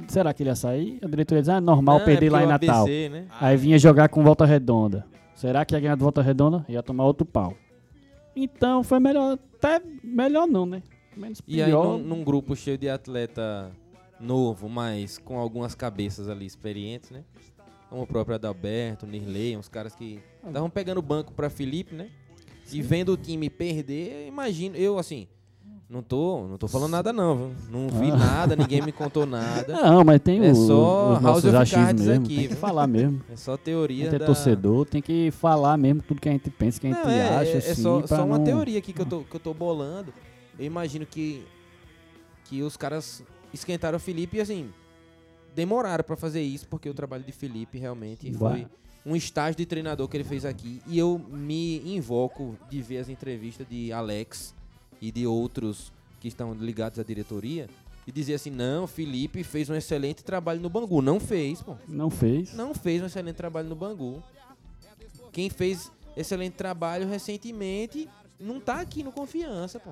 [0.07, 0.99] Será que ele ia sair?
[1.03, 2.81] A diretoria ia dizer, ah, normal Não, perder é lá em o Natal.
[2.83, 3.25] ABC, né?
[3.41, 5.05] Aí vinha jogar com volta redonda.
[5.33, 6.65] Será que ia ganhar de volta redonda?
[6.69, 7.53] Ia tomar outro pau.
[8.35, 10.83] Então foi melhor, até melhor não, né?
[11.15, 11.97] Menos E aí, pior.
[11.97, 13.71] num, num grupo cheio de atleta
[14.19, 17.23] novo, mas com algumas cabeças ali experientes, né?
[17.89, 22.09] Como o próprio Adalberto, Nirley, uns caras que estavam pegando banco pra Felipe, né?
[22.71, 25.27] E vendo o time perder, imagino, eu assim,
[25.89, 27.55] não tô, não tô falando nada não, viu?
[27.69, 28.15] Não vi Ah.
[28.17, 29.71] nada, ninguém me contou nada.
[29.81, 32.25] Não, mas tem É o, só os House nossos achismos mesmo.
[32.25, 33.21] aqui, tem que falar mesmo.
[33.31, 34.25] É só teoria é da...
[34.25, 37.29] torcedor, tem que falar mesmo tudo que a gente pensa, que a gente Não, é,
[37.37, 39.39] acha, é, assim, é só, só uma não- teoria aqui que eu, tô, que eu
[39.39, 40.11] tô bolando.
[40.57, 41.45] Eu imagino que,
[42.45, 44.69] que os caras esquentaram o Felipe e assim,
[45.53, 48.65] demoraram pra fazer isso, porque o trabalho de Felipe realmente foi
[49.05, 50.81] um estágio de treinador que ele fez aqui.
[50.87, 54.55] E eu me invoco de ver as entrevistas de Alex
[55.07, 57.67] e de outros que estão ligados à diretoria
[58.07, 61.01] e dizer assim: não, Felipe fez um excelente trabalho no Bangu.
[61.01, 62.53] Não fez, pô Não fez.
[62.53, 64.21] não fez um excelente trabalho no Bangu.
[65.31, 68.07] Quem fez excelente trabalho recentemente
[68.39, 69.91] não tá aqui no Confiança, pô.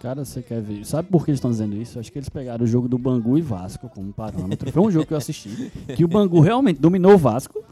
[0.00, 0.84] Cara, você quer ver.
[0.86, 1.98] Sabe por que eles estão dizendo isso?
[1.98, 4.70] Acho que eles pegaram o jogo do Bangu e Vasco como parâmetro.
[4.72, 5.72] Foi um jogo que eu assisti.
[5.96, 7.64] Que o Bangu realmente dominou o Vasco.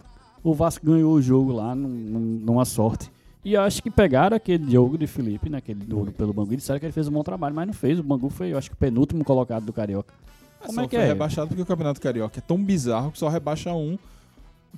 [0.42, 3.10] O Vasco ganhou o jogo lá num- num- numa sorte.
[3.46, 6.80] E eu acho que pegaram aquele jogo de Felipe, naquele jogo pelo Bangu, e disseram
[6.80, 7.96] que ele fez um bom trabalho, mas não fez.
[7.96, 10.12] O Bangu foi, eu acho que, o penúltimo colocado do Carioca.
[10.60, 11.06] É, Como só é que foi é?
[11.06, 13.96] rebaixado porque o Campeonato Carioca é tão bizarro que só rebaixa um,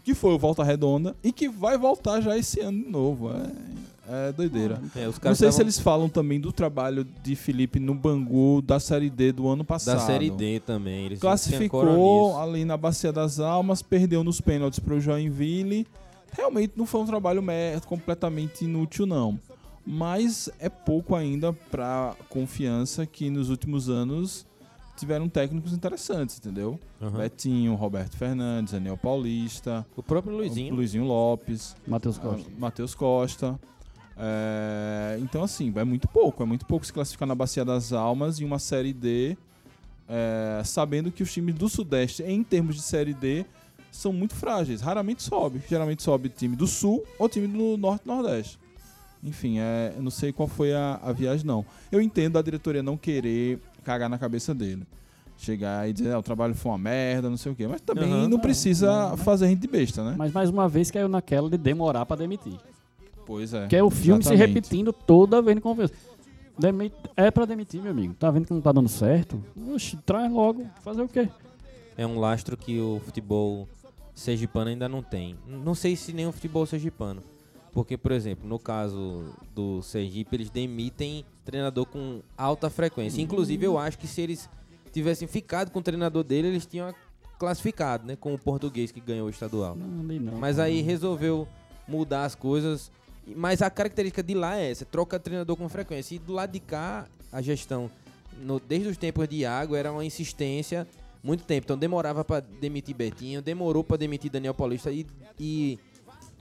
[0.05, 3.31] que foi o Volta Redonda, e que vai voltar já esse ano de novo.
[3.31, 4.83] É, é doideira.
[4.95, 7.95] É, os Não caras sei se tavam eles falam também do trabalho de Felipe no
[7.95, 9.97] Bangu da Série D do ano passado.
[9.97, 11.07] da Série D também.
[11.07, 15.87] Eles se Classificou ali na Bacia das Almas, perdeu nos pênaltis pro Joinville.
[16.33, 19.39] Realmente não foi um trabalho me- completamente inútil, não.
[19.87, 24.47] Mas é pouco ainda pra confiança que nos últimos anos
[24.97, 26.79] tiveram técnicos interessantes, entendeu?
[27.01, 27.19] Aham.
[27.19, 30.75] Betinho, Roberto Fernandes, Daniel Paulista, O próprio Luizinho.
[30.75, 32.49] Luizinho Lopes, Matheus Costa.
[32.49, 33.61] ah, Matheus Costa.
[34.17, 36.43] É, então, assim, é muito pouco.
[36.43, 39.37] É muito pouco se classificar na Bacia das Almas em uma Série D,
[40.09, 43.47] é, sabendo que os times do Sudeste, em termos de Série D,
[43.91, 44.81] são muito frágeis.
[44.81, 45.61] Raramente sobe.
[45.69, 48.59] Geralmente sobe time do Sul ou time do Norte e Nordeste.
[49.23, 51.65] Enfim, é, eu não sei qual foi a, a viagem, não.
[51.91, 54.85] Eu entendo a diretoria não querer cagar na cabeça dele.
[55.37, 57.67] Chegar e dizer, ah, o trabalho foi uma merda, não sei o quê.
[57.67, 58.29] Mas também Aham.
[58.29, 60.15] não precisa fazer a gente de besta, né?
[60.19, 62.59] Mas mais uma vez caiu naquela de demorar pra demitir.
[63.25, 63.67] Pois é.
[63.67, 64.55] Que é o filme se exatamente.
[64.55, 65.95] repetindo toda vez no conversa.
[66.59, 68.15] Demi- É pra demitir, meu amigo.
[68.15, 69.41] Tá vendo que não tá dando certo?
[69.73, 70.67] Oxi, traz logo.
[70.83, 71.29] Fazer o quê?
[71.97, 73.69] É um lastro que o futebol
[74.19, 75.37] sergipano ainda não tem.
[75.47, 77.23] Não sei se nem o futebol sergipano.
[77.73, 83.21] Porque, por exemplo, no caso do Sergipe, eles demitem treinador com alta frequência.
[83.21, 84.49] Inclusive, eu acho que se eles
[84.93, 86.93] tivessem ficado com o treinador dele, eles tinham
[87.39, 88.17] classificado, né?
[88.17, 89.77] Com o português que ganhou o estadual.
[89.77, 90.39] Não, não.
[90.39, 91.47] Mas aí resolveu
[91.87, 92.91] mudar as coisas.
[93.37, 96.15] Mas a característica de lá é essa, troca treinador com frequência.
[96.17, 97.91] E do lado de cá, a gestão,
[98.43, 100.89] no- desde os tempos de Iago, era uma insistência
[101.23, 101.65] muito tempo.
[101.65, 105.07] Então demorava pra demitir Betinho, demorou pra demitir Daniel Paulista e,
[105.39, 105.79] e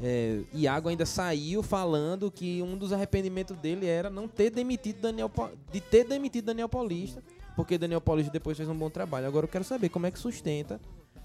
[0.02, 5.32] é, Iago ainda saiu falando que um dos arrependimentos dele era não ter demitido Daniel
[5.72, 7.24] de ter demitido Daniel Paulista,
[7.56, 9.28] porque Daniel Paulista depois fez um bom trabalho.
[9.28, 10.80] Agora eu quero saber como é que sustenta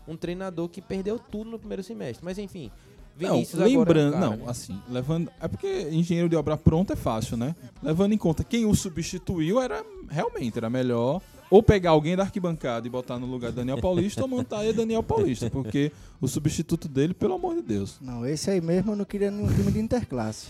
[0.09, 2.25] um treinador que perdeu tudo no primeiro semestre.
[2.25, 2.71] Mas enfim,
[3.17, 4.45] Vinícius não, agora é lembrando, cara, não, né?
[4.47, 7.55] assim, levando, é porque engenheiro de obra pronta é fácil, né?
[7.83, 11.21] Levando em conta quem o substituiu era realmente era melhor
[11.53, 14.73] ou pegar alguém da arquibancada e botar no lugar de Daniel Paulista ou montar aí
[14.73, 17.99] Daniel Paulista, porque o substituto dele, pelo amor de Deus.
[18.01, 20.47] Não, esse aí mesmo eu não queria num time de interclasse.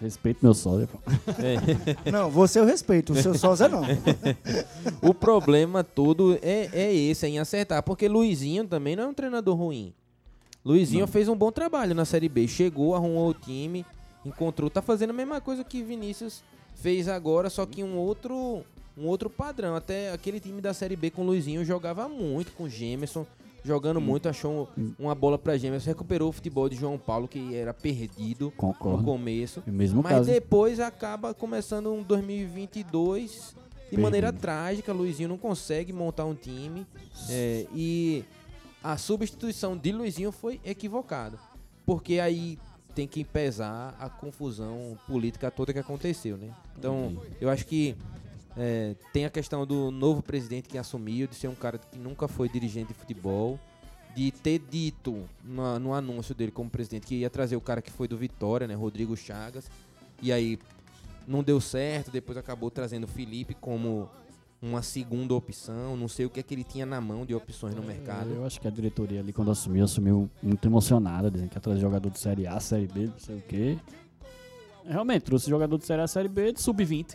[0.00, 0.98] Respeito meu pô.
[1.38, 2.10] É.
[2.10, 3.82] Não, você eu respeito, o seu sósia não.
[5.00, 7.80] O problema todo é, é esse, é em acertar.
[7.84, 9.94] Porque Luizinho também não é um treinador ruim.
[10.64, 12.48] Luizinho fez um bom trabalho na Série B.
[12.48, 13.86] Chegou, arrumou o time,
[14.26, 14.68] encontrou.
[14.68, 16.42] Tá fazendo a mesma coisa que Vinícius
[16.74, 18.64] fez agora, só que um outro,
[18.96, 19.74] um outro padrão.
[19.74, 23.26] Até aquele time da Série B com o Luizinho jogava muito com o Gemerson.
[23.66, 25.88] Jogando muito, achou uma bola pra Gemerson.
[25.88, 29.02] Recuperou o futebol de João Paulo, que era perdido no Concordo.
[29.02, 29.62] começo.
[29.66, 30.30] É o mesmo Mas caso.
[30.30, 34.02] depois acaba começando um 2022 de Perdido.
[34.02, 34.92] maneira trágica.
[34.92, 36.86] Luizinho não consegue montar um time.
[37.30, 38.22] é, e
[38.82, 41.38] a substituição de Luizinho foi equivocada.
[41.86, 42.58] Porque aí
[42.94, 46.50] tem que pesar a confusão política toda que aconteceu, né?
[46.78, 47.96] Então, eu acho que
[48.56, 52.28] é, tem a questão do novo presidente que assumiu, de ser um cara que nunca
[52.28, 53.58] foi dirigente de futebol,
[54.14, 57.90] de ter dito na- no anúncio dele como presidente que ia trazer o cara que
[57.90, 59.68] foi do Vitória, né, Rodrigo Chagas,
[60.22, 60.58] e aí
[61.26, 64.08] não deu certo, depois acabou trazendo o Felipe como
[64.62, 67.74] uma segunda opção, não sei o que é que ele tinha na mão de opções
[67.74, 68.30] no mercado.
[68.30, 71.80] Eu acho que a diretoria ali, quando assumiu, assumiu muito emocionada, dizendo que ia trazer
[71.80, 73.76] jogador de Série A, Série B, não sei o quê.
[74.86, 77.14] Realmente, trouxe jogador de Série A, Série B, de Sub-20.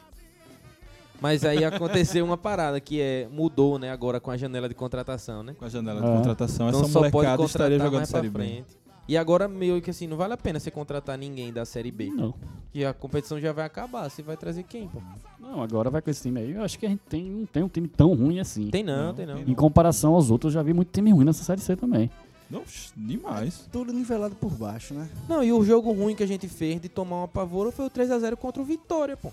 [1.22, 5.44] Mas aí aconteceu uma parada que é mudou, né, agora com a janela de contratação,
[5.44, 5.54] né?
[5.58, 6.14] Com a janela de É.
[6.16, 8.64] contratação, Então essa só pode molecada estaria jogando Série B.
[9.08, 12.12] E agora meio que assim, não vale a pena você contratar ninguém da Série B.
[12.12, 12.34] Não.
[12.72, 14.08] Que a competição já vai acabar.
[14.08, 15.02] Você vai trazer quem, pô?
[15.40, 16.52] Não, agora vai com esse time aí.
[16.52, 18.70] Eu acho que a gente tem, não tem um time tão ruim assim.
[18.70, 19.40] Tem não, Não, tem não.
[19.40, 22.12] Em comparação aos outros, eu já vi muito time ruim nessa Série C também.
[22.52, 22.62] Não,
[22.96, 23.68] demais.
[23.72, 25.10] Tudo nivelado por baixo, né?
[25.28, 27.90] Não, e o jogo ruim que a gente fez de tomar uma pavora foi o
[27.90, 29.32] 3x0 contra o Vitória, pô.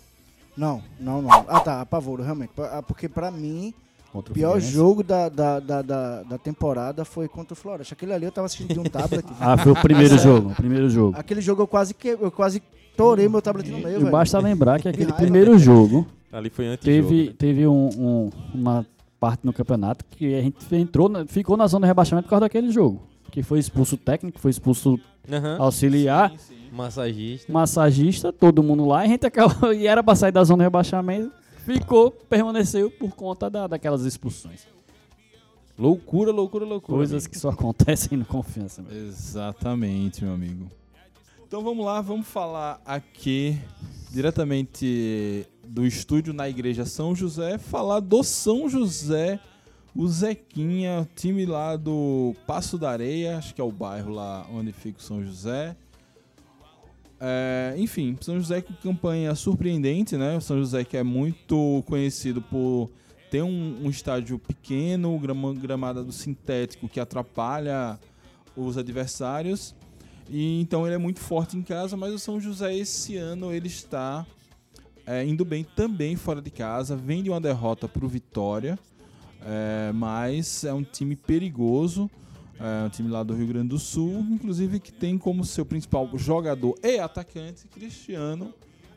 [0.56, 1.30] Não, não, não.
[1.48, 2.50] Ah, tá, apavoro, realmente.
[2.58, 3.74] Ah, Porque pra mim,
[4.12, 7.94] Contra o pior jogo da, da, da, da, da temporada foi contra o Floresta.
[7.94, 9.24] Aquele ali eu tava assistindo de um tablet.
[9.40, 10.50] Ah, foi o primeiro jogo.
[10.50, 11.16] O primeiro jogo.
[11.18, 12.62] Aquele jogo eu quase que eu quase
[12.96, 14.10] torei meu tablet no meio, E velho.
[14.10, 18.86] basta lembrar que aquele primeiro jogo Ali foi antes teve, teve um- um- uma
[19.20, 22.70] parte no campeonato que a gente entrou, ficou na zona de rebaixamento por causa daquele
[22.70, 23.02] jogo.
[23.36, 24.98] Que foi expulso o técnico, foi expulso
[25.30, 25.58] Aham.
[25.60, 26.32] auxiliar,
[26.72, 27.52] Massagista.
[27.52, 30.64] massagista, todo mundo lá, e a gente acabou, e era pra sair da zona de
[30.64, 31.30] rebaixamento,
[31.66, 34.62] ficou, permaneceu por conta da, daquelas expulsões.
[35.78, 36.96] Loucura, loucura, loucura.
[36.96, 37.30] Coisas amigo.
[37.34, 38.80] que só acontecem no confiança.
[38.80, 39.06] mesmo.
[39.06, 40.70] Exatamente, meu amigo.
[41.46, 43.58] Então vamos lá, vamos falar aqui
[44.10, 49.38] diretamente do estúdio na Igreja São José, falar do São José,
[49.96, 54.70] o Zequinha, time lá do Passo da Areia, acho que é o bairro lá onde
[54.72, 55.74] fica o São José.
[57.18, 60.36] É, enfim, São José com campanha surpreendente, né?
[60.36, 62.90] O São José que é muito conhecido por
[63.30, 67.98] ter um, um estádio pequeno, grama, gramado do sintético que atrapalha
[68.54, 69.74] os adversários.
[70.28, 73.68] E então ele é muito forte em casa, mas o São José esse ano ele
[73.68, 74.26] está
[75.06, 78.78] é, indo bem também fora de casa, vem de uma derrota para o Vitória,
[79.46, 82.10] é, mas é um time perigoso,
[82.58, 86.10] é um time lá do Rio Grande do Sul, inclusive que tem como seu principal
[86.14, 88.52] jogador e atacante Cristiano,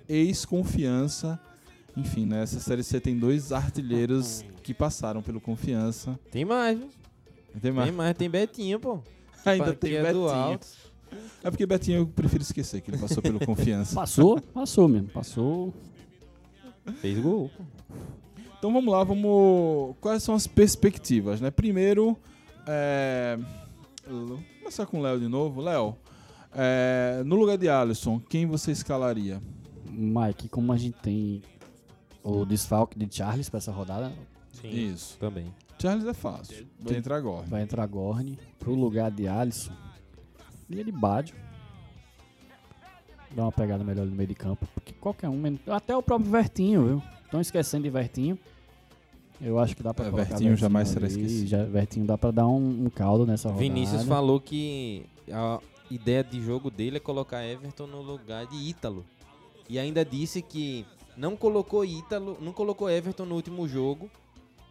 [0.07, 1.39] ex-confiança.
[1.95, 6.19] Enfim, nessa série C tem dois artilheiros que passaram pelo confiança.
[6.31, 6.89] Tem mais, viu?
[7.61, 7.89] Tem mais.
[7.89, 8.99] Tem mais, tem Betinho, pô.
[9.45, 10.29] Ainda tem é Betinho.
[10.29, 10.67] alto.
[11.43, 13.93] É porque Betinho eu prefiro esquecer que ele passou pelo confiança.
[13.93, 15.73] Passou, passou mesmo, passou.
[17.01, 17.51] Fez gol.
[17.55, 17.63] pô.
[18.59, 19.95] Então vamos lá, vamos.
[20.01, 21.49] Quais são as perspectivas, né?
[21.49, 22.15] Primeiro,
[22.67, 23.39] é...
[24.05, 25.61] vou começar com o Léo de novo.
[25.61, 25.95] Léo,
[26.53, 29.41] é, no lugar de Alisson, quem você escalaria?
[29.89, 31.41] Mike, como a gente tem
[32.21, 34.11] o desfalque de Charles pra essa rodada,
[34.61, 34.69] Sim.
[34.69, 35.17] Isso.
[35.17, 35.53] Também.
[35.81, 36.67] Charles é fácil.
[36.79, 37.45] Vai entrar agora.
[37.47, 39.71] vai entrar Gorne pro lugar de Alisson.
[40.69, 41.35] E ele Badio.
[43.31, 44.67] Dá uma pegada melhor no meio de campo.
[44.73, 47.03] Porque qualquer um, até o próprio Vertinho, viu?
[47.29, 48.39] Estão esquecendo de Vertinho.
[49.39, 51.45] Eu acho que dá pra É, colocar Vertinho jamais será esquecido.
[51.47, 53.63] Já, Vertinho dá pra dar um, um caldo nessa rodada.
[53.63, 55.59] Vinícius falou que a
[55.91, 59.05] ideia de jogo dele é colocar Everton no lugar de Ítalo.
[59.69, 64.09] E ainda disse que não colocou Ítalo, não colocou Everton no último jogo,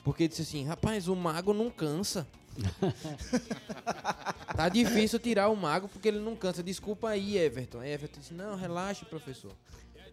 [0.02, 2.26] porque disse assim, rapaz, o mago não cansa.
[4.56, 6.60] tá difícil tirar o mago porque ele não cansa.
[6.60, 7.84] Desculpa aí, Everton.
[7.84, 9.52] Everton disse, não, relaxa, professor.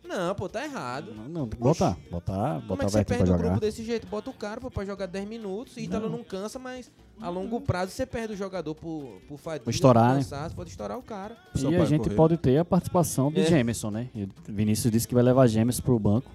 [0.07, 1.11] Não, pô, tá errado.
[1.15, 1.97] Não, não, tem que botar.
[2.11, 3.43] Botar, Como botar é o que você perde o jogar.
[3.43, 4.07] grupo desse jeito?
[4.07, 5.75] Bota o cara pô, pra jogar 10 minutos.
[5.77, 6.23] Ítalo não.
[6.23, 9.69] cansa, mas a longo prazo você perde o jogador por, por fadiga.
[9.69, 10.23] Estourar, por né?
[10.23, 11.35] cansaço, Pode estourar o cara.
[11.55, 12.15] Só E a gente correr.
[12.15, 13.45] pode ter a participação de É.
[13.45, 14.09] Jameson, né?
[14.13, 16.29] E o Vinícius disse que vai levar Jameson pro banco.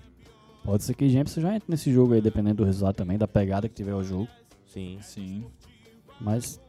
[0.64, 3.68] Pode ser que Jameson já entre nesse jogo aí, dependendo do resultado também, da pegada
[3.68, 4.28] que tiver o jogo.
[4.66, 4.98] Sim.
[5.00, 5.44] Sim.
[6.20, 6.60] Mas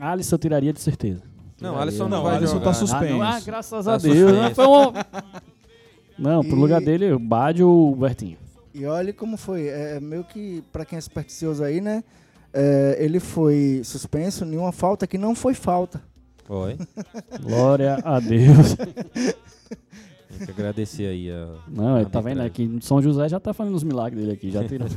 [0.00, 1.22] Alisson eu tiraria de certeza.
[1.60, 1.82] Não, Tiraria.
[1.82, 2.64] Alisson não, Não, vai Alisson jogar.
[2.64, 2.74] tá né?
[2.74, 3.04] suspenso.
[3.14, 4.32] Ah, não, ah, graças Tá a Deus.
[4.32, 4.54] né?
[4.54, 4.92] Foi um...
[6.18, 8.38] Não, pro E- lugar dele, o Badio ou o Bertinho.
[8.72, 9.68] E olha como foi.
[9.68, 12.02] É meio que, pra quem é supersticioso aí, né?
[12.54, 16.00] é, ele foi suspenso em uma falta que não foi falta.
[16.48, 16.78] Oi.
[17.42, 18.76] Glória a Deus.
[20.38, 21.48] Tem que agradecer aí a.
[21.68, 24.66] Não, ele tá vendo aqui, São José já tá fazendo os milagres dele aqui, já
[24.66, 24.88] tirou.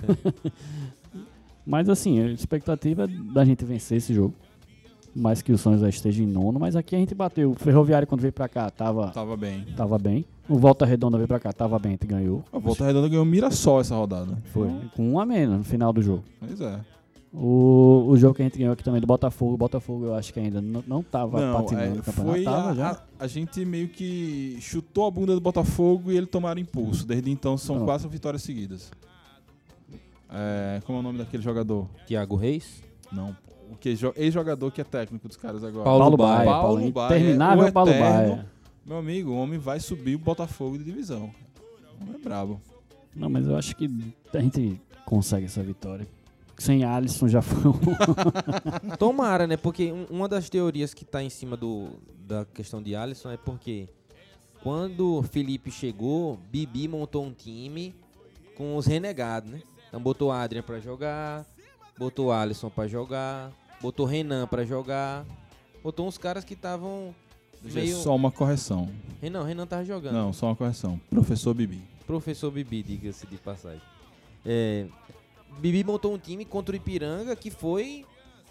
[1.66, 4.34] mas assim, a expectativa é da gente vencer esse jogo.
[5.20, 7.52] Mais que o São José esteja em nono, mas aqui a gente bateu.
[7.52, 9.66] O Ferroviário quando veio pra cá tava, Tava bem.
[9.76, 10.26] tava bem.
[10.48, 12.44] O Volta Redonda veio pra cá, tava bem, a gente ganhou.
[12.54, 14.38] A Volta Redonda ganhou Mirassol essa rodada.
[14.54, 14.70] Foi.
[14.96, 16.24] Com um a menos no final do jogo.
[16.40, 16.80] Pois é.
[17.34, 20.34] O, o jogo que a gente ganhou aqui também do Botafogo, o Botafogo eu acho
[20.34, 22.36] que ainda não, não tava Não, patinando é, no campeonato.
[22.36, 22.92] foi tava a, já.
[22.92, 27.06] a, a gente meio que chutou a bunda do Botafogo e ele tomaram impulso.
[27.06, 28.90] Desde então são quatro vitórias seguidas.
[30.30, 31.88] É, como é o nome daquele jogador?
[32.06, 32.82] Tiago Reis.
[33.12, 33.36] Não.
[33.72, 35.84] O que jo- ex-jogador que é técnico dos caras agora.
[35.84, 37.92] Paulo Paulo Baia, Paulo Paulo Baia, Interminável o Paulo.
[37.92, 38.46] Baia.
[38.86, 41.32] Meu amigo, o homem vai subir o Botafogo de divisão.
[42.00, 42.62] O homem é brabo.
[43.16, 43.90] Não, mas eu acho que
[44.34, 46.08] a gente consegue essa vitória.
[46.58, 47.76] Sem Alisson já foi um.
[48.98, 49.58] Tomara, né?
[49.58, 51.90] Porque um- uma das teorias que tá em cima do,
[52.26, 53.88] da questão de Alisson é porque
[54.64, 57.96] quando Felipe chegou, Bibi montou um time
[58.56, 59.62] com os renegados, né?
[59.88, 61.46] Então botou Adrian pra jogar,
[61.98, 65.26] botou Alisson pra jogar, botou Renan pra jogar,
[65.84, 67.14] botou uns caras que estavam
[67.62, 67.96] meio...
[67.98, 68.90] Só uma correção.
[69.22, 70.14] Renan, Renan tava jogando.
[70.14, 71.00] Não, só uma correção.
[71.10, 71.82] Professor Bibi.
[72.06, 73.82] Professor Bibi, diga-se de passagem.
[74.46, 74.86] É,
[75.60, 78.06] Bibi montou um time contra o Ipiranga que foi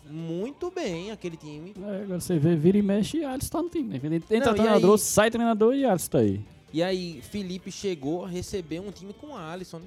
[0.08, 1.72] muito bem, aquele time.
[1.82, 3.98] É, agora você vê, vira e mexe e Alisson tá no time.
[3.98, 4.16] Né?
[4.16, 6.40] Entra Não, treinador, aí- sai treinador e Alisson tá aí.
[6.72, 9.86] E aí Felipe chegou, recebeu um time com Alisson, né?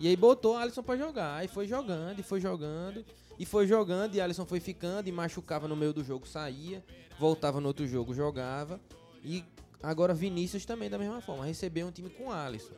[0.00, 1.36] E aí botou Alisson pra jogar.
[1.36, 3.04] Aí foi jogando, e foi jogando,
[3.38, 6.82] e foi jogando, e Alisson foi ficando, e machucava no meio do jogo, saía,
[7.18, 8.80] voltava no outro jogo, jogava.
[9.22, 9.44] E
[9.82, 12.72] agora Vinícius também da mesma forma, recebeu um time com Alisson.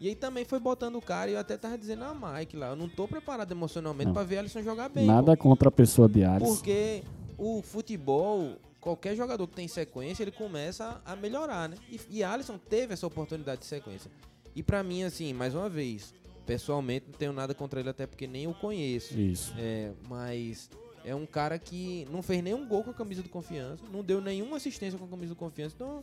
[0.00, 2.70] E aí também foi botando o cara, e eu até tava dizendo a Mike lá,
[2.70, 5.06] eu não tô preparado emocionalmente pra ver Alisson jogar bem.
[5.06, 5.44] Nada pô.
[5.44, 6.56] contra a pessoa de Alisson.
[6.56, 7.04] Porque
[7.38, 11.76] o futebol, qualquer jogador que tem sequência, ele começa a melhorar, né?
[11.88, 14.10] E, e Alisson teve essa oportunidade de sequência.
[14.56, 16.12] E pra mim, assim, mais uma vez,
[16.46, 19.18] pessoalmente não tenho nada contra ele, até porque nem o conheço.
[19.18, 19.54] Isso.
[19.58, 20.68] É, mas
[21.04, 24.20] é um cara que não fez nenhum gol com a camisa do confiança, não deu
[24.20, 25.74] nenhuma assistência com a camisa do confiança.
[25.76, 26.02] Então,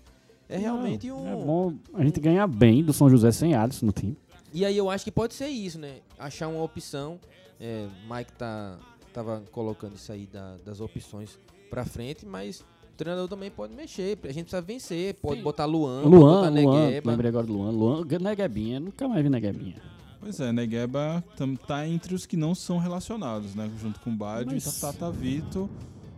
[0.50, 1.28] é realmente Não, um.
[1.42, 4.18] É bom a gente ganhar bem do São José sem Alisson no time.
[4.54, 6.00] E aí eu acho que pode ser isso, né?
[6.20, 7.20] Achar uma opção.
[7.60, 8.78] É, Mike tá,
[9.14, 11.38] tava colocando isso aí da- das opções
[11.70, 12.66] pra frente, mas o
[12.98, 14.18] treinador também pode mexer.
[14.24, 15.14] A gente precisa vencer.
[15.22, 15.44] Pode Sim.
[15.44, 17.12] botar Luan, Luan, botar Luan, Negueba.
[17.12, 17.70] lembrei agora do Luan.
[17.72, 19.82] Luan, Neguebinha, nunca mais vi Neguebinha.
[20.22, 23.70] Pois é, Negueba tam- tá entre os que não são relacionados, né?
[23.82, 25.70] Junto com o Badio Mas- e Tata Vito.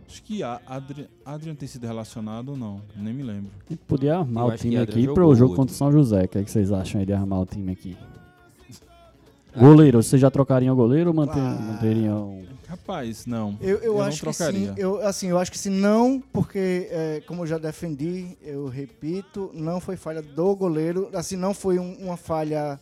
[0.06, 1.08] Acho que a Adri...
[1.24, 3.50] Adrian tem sido relacionado ou não, nem me lembro.
[3.68, 6.24] Gente podia armar Eu o que time aqui jogou pro jogo contra o São José.
[6.24, 7.96] O que, é que vocês acham aí de armar o time aqui?
[9.56, 11.58] Goleiro, vocês já trocariam o goleiro ou manter, Ah.
[11.72, 12.42] manteriam.
[12.68, 13.56] Rapaz, não.
[13.60, 14.68] Eu, eu, não acho que trocaria.
[14.68, 14.74] sim.
[14.76, 19.50] Eu, assim, eu acho que sim, não, porque, é, como eu já defendi, eu repito,
[19.54, 21.08] não foi falha do goleiro.
[21.14, 22.78] Assim, não foi um- uma falha.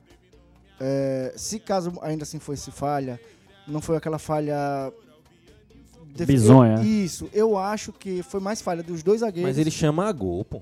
[0.80, 3.20] É, se caso ainda assim fosse falha,
[3.66, 4.92] não foi aquela falha.
[6.14, 6.76] def- Bizonha.
[6.78, 9.50] eu- isso, eu acho que foi mais falha dos dois zagueiros.
[9.50, 10.61] Mas ele chama a gol, pô.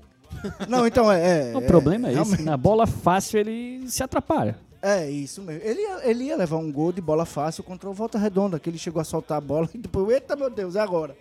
[0.67, 1.51] Não, então é.
[1.51, 4.57] é o problema é esse, realmente- na bola fácil ele se atrapalha.
[4.81, 5.61] É, isso mesmo.
[5.63, 8.67] Ele ia, ele ia levar um gol de bola fácil contra o Volta Redonda, que
[8.69, 11.15] ele chegou a soltar a bola e depois, eita meu Deus, é agora.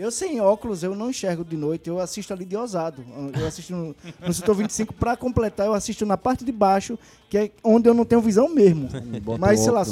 [0.00, 3.04] Eu sem óculos, eu não enxergo de noite, eu assisto ali de ousado.
[3.38, 3.94] Eu assisto no,
[4.26, 7.92] no setor 25, pra completar, eu assisto na parte de baixo, que é onde eu
[7.92, 8.88] não tenho visão mesmo.
[9.22, 9.82] Bota Mas, sei lá,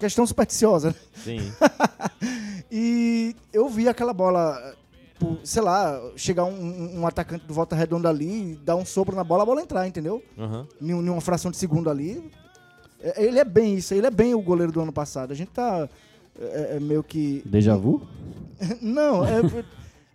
[0.00, 0.88] questão supersticiosa.
[0.90, 0.94] né?
[1.22, 1.52] Sim.
[2.70, 4.74] E eu vi aquela bola,
[5.44, 9.42] sei lá, chegar um, um atacante do Volta Redonda ali, dar um sopro na bola,
[9.42, 10.22] a bola entrar, entendeu?
[10.36, 10.66] Aham.
[10.80, 12.28] em um- em uma fração de segundo ali.
[13.00, 15.30] É, Ele é bem isso, ele é bem o goleiro do ano passado.
[15.30, 15.88] A gente tá
[16.38, 17.42] é, é, meio que.
[17.44, 18.02] Déjà vu?
[18.80, 19.42] Não, é,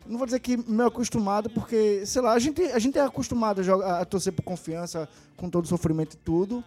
[0.08, 3.60] não vou dizer que meio acostumado, porque, sei lá, a gente, a gente é acostumado
[3.62, 6.64] a, jogar, a torcer por confiança com todo o sofrimento e tudo.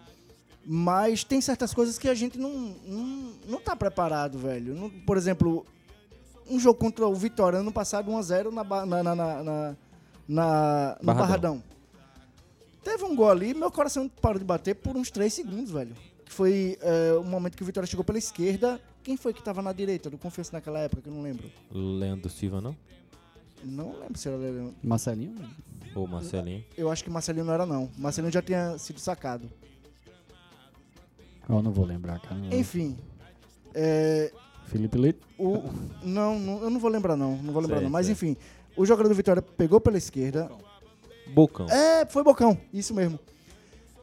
[0.65, 4.73] Mas tem certas coisas que a gente não, não, não tá preparado, velho.
[4.73, 5.65] Não- por exemplo,
[6.49, 9.75] um jogo contra o Vitória ano passado, 1x0 na, na, na, na, na,
[10.25, 11.05] na- no Barradão.
[11.05, 11.63] Barradão.
[12.81, 15.95] Teve um gol ali, meu coração parou de bater por uns 3 segundos, velho.
[16.23, 18.79] Que foi é, o momento que o Vitória chegou pela esquerda.
[19.03, 21.49] Quem foi que tava na direita do Confiança naquela época, que eu não lembro.
[21.71, 22.75] Leandro Silva, não?
[23.63, 24.73] Não lembro se era Leandro.
[24.81, 25.35] Marcelinho?
[25.95, 26.63] Ou Marcelinho?
[26.77, 27.89] Eu acho que Marcelinho não era, não.
[27.97, 29.49] Marcelinho já tinha sido sacado.
[31.47, 32.35] Eu não vou lembrar, cara.
[32.35, 32.57] não.
[32.57, 32.97] Enfim.
[33.73, 34.31] É,
[34.65, 35.19] Felipe Leite?
[35.37, 35.63] o,
[36.03, 37.35] não, não, eu não vou lembrar, não.
[37.37, 37.91] Não vou lembrar, Sei, não.
[37.91, 38.13] Mas sei.
[38.13, 38.37] enfim,
[38.75, 40.49] o jogador do Vitória pegou pela esquerda.
[41.33, 41.67] Bocão.
[41.69, 43.19] É, foi Bocão, isso mesmo.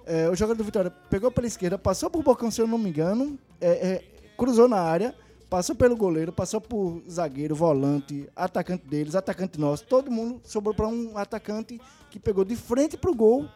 [0.06, 2.88] É, o jogador do Vitória pegou pela esquerda, passou por Bocão, se eu não me
[2.90, 4.04] engano, é, é,
[4.40, 5.14] cruzou na área,
[5.50, 9.84] passou pelo goleiro, passou por zagueiro, volante, atacante deles, atacante nosso.
[9.84, 11.78] Todo mundo sobrou para um atacante
[12.10, 13.46] que pegou de frente pro gol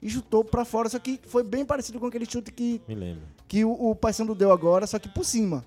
[0.00, 0.88] e chutou para fora.
[0.88, 3.22] Só que foi bem parecido com aquele chute que, Me lembro.
[3.46, 5.62] que o, o Paysandu deu agora, só que por cima.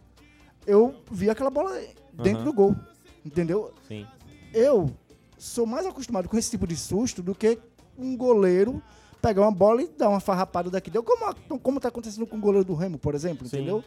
[0.66, 1.80] Eu vi aquela bola
[2.12, 2.46] dentro Aham.
[2.46, 2.76] do gol,
[3.24, 3.72] entendeu?
[3.88, 4.08] Sim.
[4.54, 4.90] eu
[5.38, 7.60] sou mais acostumado com esse tipo de susto do que
[7.96, 8.82] um goleiro
[9.22, 10.90] pegar uma bola e dar uma farrapada daqui.
[10.90, 13.58] Deu como, como tá acontecendo com o goleiro do Remo, por exemplo, Sim.
[13.58, 13.84] entendeu?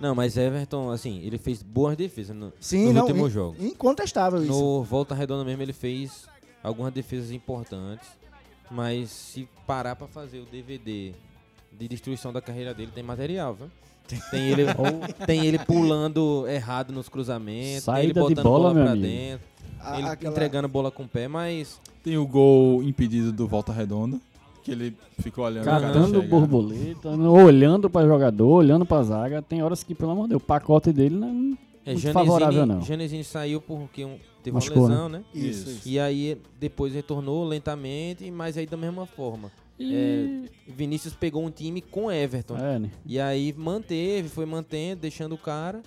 [0.00, 3.62] Não, mas Everton, assim, ele fez boas defesas no, Sim, nos não, últimos in- jogos.
[3.64, 4.50] incontestável isso.
[4.52, 6.26] No Volta Redonda mesmo ele fez
[6.62, 8.08] algumas defesas importantes,
[8.70, 11.12] mas se parar pra fazer o DVD
[11.72, 13.70] de destruição da carreira dele, tem material, viu?
[14.30, 14.64] Tem ele,
[15.26, 19.06] tem ele pulando errado nos cruzamentos, tem ele Saída de botando bola, bola, pra amigo.
[19.06, 19.46] dentro,
[19.80, 23.72] A- ele aquela- entregando bola com o pé, mas Tem o gol impedido do Volta
[23.72, 24.20] Redonda,
[24.64, 29.42] que ele ficou olhando o cara Catando borboleta, olhando pra jogador, olhando pra zaga.
[29.42, 31.28] Tem horas que, pelo amor de Deus, o pacote dele não
[31.84, 32.80] é muito é, favorável, não.
[32.80, 34.94] Janesini saiu porque um, teve Machucou, uma né?
[34.94, 35.24] lesão, né?
[35.34, 35.70] Isso, Isso.
[35.70, 35.88] isso.
[35.88, 39.52] E aí depois retornou lentamente, mas aí da mesma forma.
[39.78, 40.44] E...
[40.66, 42.56] Vinícius pegou um time com Everton.
[42.56, 42.90] É, né?
[43.04, 45.82] E aí manteve, foi mantendo, deixando o cara.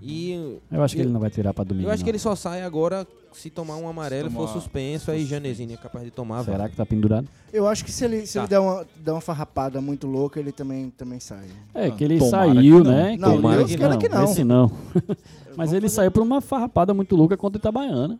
[0.00, 1.88] E Eu acho que ele não vai tirar pra domingo.
[1.88, 2.04] eu acho não.
[2.04, 3.06] que ele só sai agora
[3.38, 6.44] se tomar um amarelo e for tomar- suspenso, aí Janesini é capaz de tomar.
[6.44, 6.68] Será vai.
[6.70, 7.26] que tá pendurado?
[7.52, 8.40] Eu acho que se ele, se Tá.
[8.40, 11.46] ele der, uma, der uma farrapada muito louca, ele também, também sai.
[11.74, 12.90] É, que ele tomara saiu, que não.
[12.92, 13.16] né?
[13.18, 14.24] Não, que ele, queira que não.
[14.24, 14.70] Esse não.
[15.56, 18.18] Mas ele fazer- saiu por uma farrapada muito louca contra o Itabaiana.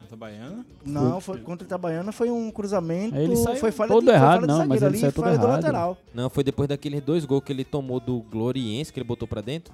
[0.00, 0.66] Contra a Baiana.
[0.84, 3.14] Não, foi, contra o Itabaiana foi um cruzamento.
[3.14, 5.28] Aí ele saiu foi falha todo de, foi errado, não, mas ele ali, saiu todo
[5.28, 5.46] errado.
[5.46, 5.96] lateral.
[6.12, 9.40] Não, foi depois daqueles dois gols que ele tomou do Gloriense, que ele botou pra
[9.40, 9.72] dentro.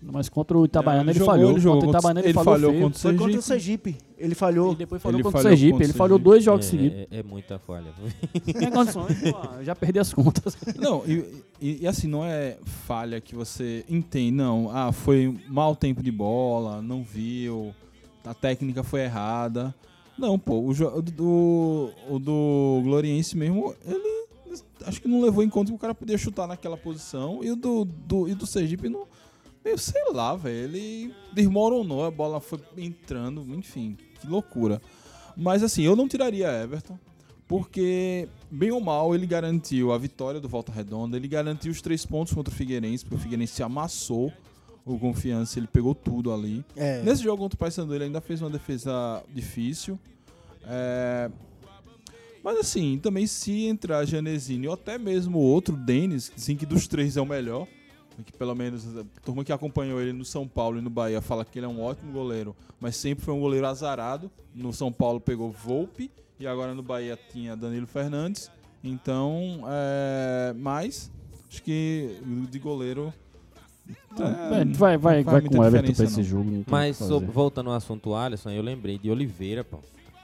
[0.00, 1.50] Mas contra o Itabaiana É, ele, jogou, falhou.
[1.50, 3.96] ele jogou contra o Itabaiana ele, ele falhou, falhou contra o Foi contra o Sergipe.
[4.16, 4.72] Ele falhou.
[4.72, 5.72] E depois falhou Ele contra o falhou Sergipe.
[5.72, 6.98] contra Ele falhou dois jogos é, seguidos.
[6.98, 7.92] é- é muita falha.
[8.44, 10.56] Tem condições, pô, já perdi as contas.
[10.78, 11.24] Não, e,
[11.60, 14.70] e- e assim, não é falha que você entende, não.
[14.72, 17.74] Ah, foi mau tempo de bola, não viu,
[18.24, 19.74] a técnica foi errada.
[20.16, 24.24] Não, pô, o, o do, o do Gloriense mesmo, ele
[24.86, 27.40] acho que não levou em conta que o cara podia chutar naquela posição.
[27.42, 29.06] E o do, do, e do Sergipe não.
[29.68, 30.56] Meio, sei lá, velho.
[30.56, 34.80] Ele desmoronou, a bola foi entrando, enfim, que loucura.
[35.36, 36.98] Mas assim, eu não tiraria Everton.
[37.46, 42.04] Porque, bem ou mal, ele garantiu a vitória do Volta Redonda, ele garantiu os três
[42.04, 44.30] pontos contra o Figueirense, porque o Figueirense amassou
[44.84, 46.64] o Confiança, ele pegou tudo ali.
[46.76, 47.02] É.
[47.02, 49.98] Nesse jogo contra o Paysandu, ele ainda fez uma defesa difícil.
[50.66, 51.30] É,
[52.44, 57.16] Mas assim, também se entrar Janesini ou até mesmo outro, Denis, sim, que dos três
[57.16, 57.66] é o melhor,
[58.24, 61.44] que pelo menos a turma que acompanhou ele no São Paulo e no Bahia fala
[61.44, 64.30] que ele é um ótimo goleiro, mas sempre foi um goleiro azarado.
[64.54, 68.50] No São Paulo pegou Volpe e agora no Bahia tinha Danilo Fernandes.
[68.82, 71.10] Então, é, mas
[71.48, 72.18] acho que
[72.50, 73.12] de goleiro
[74.18, 76.64] é, É, vai vai, vai com o Everton diferença, pra esse jogo.
[76.68, 76.98] Mas
[77.32, 79.78] voltando ao assunto Alisson, eu lembrei de Oliveira, pô.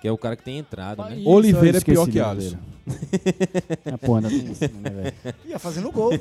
[0.05, 1.17] Que é o cara que tem entrado, né?
[1.17, 2.59] Isso, Oliveira é pior que Alisson.
[2.87, 3.81] Oliveira.
[3.87, 5.37] É, pô, ainda tem isso, né, velho?
[5.49, 6.13] Ia fazendo gol.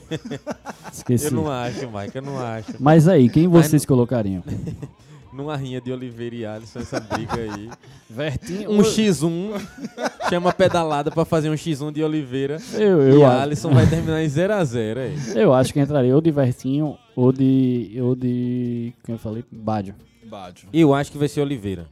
[0.89, 1.25] Esqueci.
[1.25, 2.75] Eu não acho, Mike, eu não acho.
[2.79, 4.41] Mas aí, quem Mas vocês colocariam?
[5.33, 7.69] Numa rinha de Oliveira e Alisson, essa briga aí.
[8.09, 8.71] Vertinho.
[8.71, 9.61] Um X1,
[10.29, 12.59] chama pedalada pra fazer um X1 de Oliveira.
[12.75, 15.41] Eu, e eu, acho, Alisson vai terminar em 0x0 aí.
[15.41, 17.97] eu acho que entraria ou de Vertinho ou de.
[18.01, 18.93] ou de.
[19.03, 19.43] Como eu falei?
[19.51, 19.93] Bádio.
[20.23, 20.69] Bádio.
[20.71, 21.85] E eu acho que vai ser Oliveira.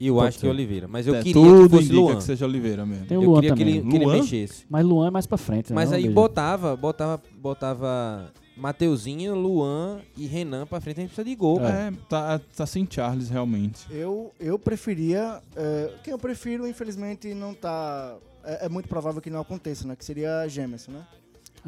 [0.00, 0.88] E eu Pode acho que é Oliveira.
[0.88, 2.16] Mas eu É, queria tudo que fosse Luan.
[2.16, 3.04] que seja Oliveira mesmo.
[3.04, 3.76] Tem o Eu Luan queria que também.
[3.80, 4.14] ele, que ele Luan?
[4.16, 4.64] mexesse.
[4.68, 5.96] Mas Luan é mais pra frente, Mas né?
[5.98, 6.14] aí Beijo.
[6.14, 11.60] botava, botava, botava Mateuzinho, Luan e Renan pra frente, a gente precisa de gol.
[11.60, 11.88] É.
[11.88, 13.86] É, tá, tá sem Charles realmente.
[13.90, 15.40] Eu, eu preferia.
[15.54, 18.16] é, quem eu prefiro, infelizmente, não tá.
[18.42, 19.94] É, é muito provável que não aconteça, né?
[19.94, 21.02] Que seria Gemerson, né?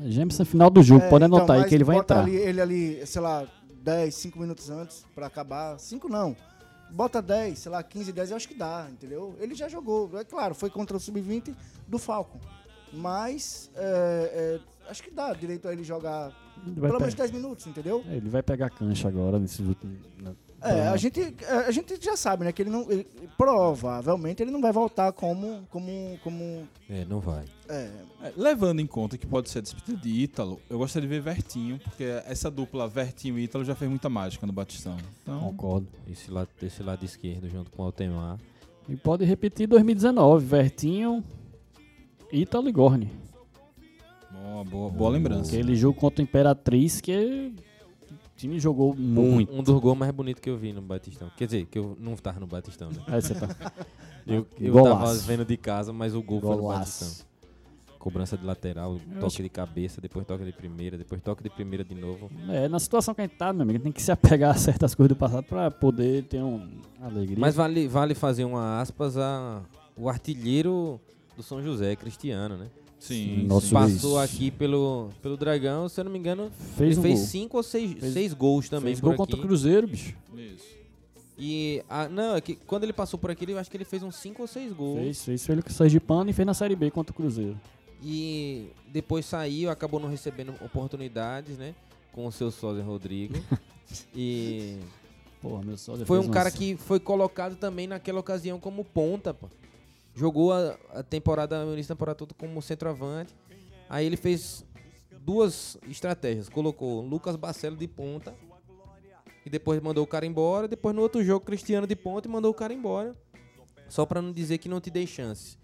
[0.07, 2.21] Jameson, final do jogo, É, pode então, anotar aí mas que ele vai entrar.
[2.23, 3.47] Ali, ele ali, sei lá,
[3.85, 5.79] 10, 5 minutos antes pra acabar.
[5.79, 6.35] 5 não.
[6.93, 9.35] Bota 10, sei lá, 15, 10, eu acho que dá, entendeu?
[9.41, 11.55] Ele já jogou, é claro, foi contra o Sub-20
[11.89, 12.39] do Falcon.
[12.93, 16.31] Mas é, é, acho que dá direito a ele jogar
[16.67, 18.05] Ele pelo menos pe- 10 minutos, entendeu?
[18.07, 19.99] É, ele vai pegar cancha agora nesses últimos.
[20.65, 21.21] É, a gente,
[21.67, 22.53] a gente já sabe, né?
[22.53, 22.91] Que ele não.
[22.91, 23.07] ele-
[23.37, 25.67] provavelmente ele não vai voltar como.
[25.71, 26.19] como.
[26.23, 26.69] como.
[26.89, 27.45] É, não vai.
[27.69, 27.91] É,
[28.23, 31.21] É, levando em conta que pode ser a despedida de Ítalo, eu gostaria de ver
[31.21, 34.97] Vertinho, porque essa dupla Vertinho e Ítalo já fez muita mágica no Batistão.
[35.23, 35.89] Então, Concordo.
[36.09, 38.39] Esse lado, esse lado esquerdo junto com o Altemar.
[38.89, 40.45] E pode repetir 2019.
[40.47, 41.25] Vertinho,
[42.33, 43.11] Ítalo e Gorni.
[44.31, 45.51] boa, boa, boa lembrança.
[45.53, 47.53] Aquele jogo contra o Imperatriz que
[48.43, 49.53] time jogou muito.
[49.53, 51.31] Um, um dos gols mais bonitos que eu vi no Batistão.
[51.37, 53.03] Quer dizer, que eu não tava no Batistão, né?
[53.07, 53.49] Aí você tá.
[54.27, 54.99] Eu, eu Golaço.
[54.99, 57.05] tava vendo de casa, mas o gol foi no Golaço.
[57.05, 57.27] Batistão.
[57.99, 61.95] cobrança de lateral, toque de cabeça, depois toque de primeira, depois toque de primeira de
[61.95, 62.31] novo.
[62.49, 64.95] É, na situação que a gente tá, meu amigo, tem que se apegar a certas
[64.95, 66.69] coisas do passado pra poder ter um
[67.01, 67.37] alegria.
[67.39, 69.63] Mas vale, vale fazer uma aspas a
[69.97, 71.01] o artilheiro
[71.37, 72.67] do São José, Cristiano, né?
[73.03, 73.73] Sim, Nosso sim.
[73.75, 77.27] Passou aqui pelo, pelo Dragão, se eu não me engano, fez ele um fez gol.
[77.29, 79.19] cinco ou seis, Fez- seis gols também fez por gol aqui.
[79.19, 80.15] contra o Cruzeiro, bicho.
[80.37, 80.65] Isso.
[81.37, 84.05] E a- não, é que quando ele passou por aqui, eu acho que ele fez
[84.05, 85.01] uns cinco ou seis gols.
[85.01, 87.59] Fez, fez, fez ele com o Sergipano e fez na Série B contra o Cruzeiro.
[88.01, 91.75] E depois saiu, acabou não recebendo oportunidades, né?
[92.13, 93.35] Com o seu sósia Rodrigo.
[94.15, 94.77] e
[95.41, 99.35] Porra, meu sócio foi um cara umas- que foi colocado também naquela ocasião como ponta,
[99.35, 99.49] pô.
[100.15, 103.35] Jogou a, a temporada, o início da temporada toda como centroavante.
[103.89, 104.65] Aí ele fez
[105.21, 106.49] duas estratégias.
[106.49, 108.35] Colocou Lucas Barcelo de ponta.
[109.45, 110.69] E depois mandou o cara embora.
[110.69, 113.17] Depois no outro jogo, Cristiano de ponta e mandou o cara embora.
[113.89, 115.59] Só pra não dizer que não te dei chance.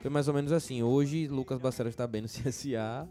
[0.00, 0.82] Foi mais ou menos assim.
[0.82, 3.08] Hoje, Lucas Barcelo está bem no CSA.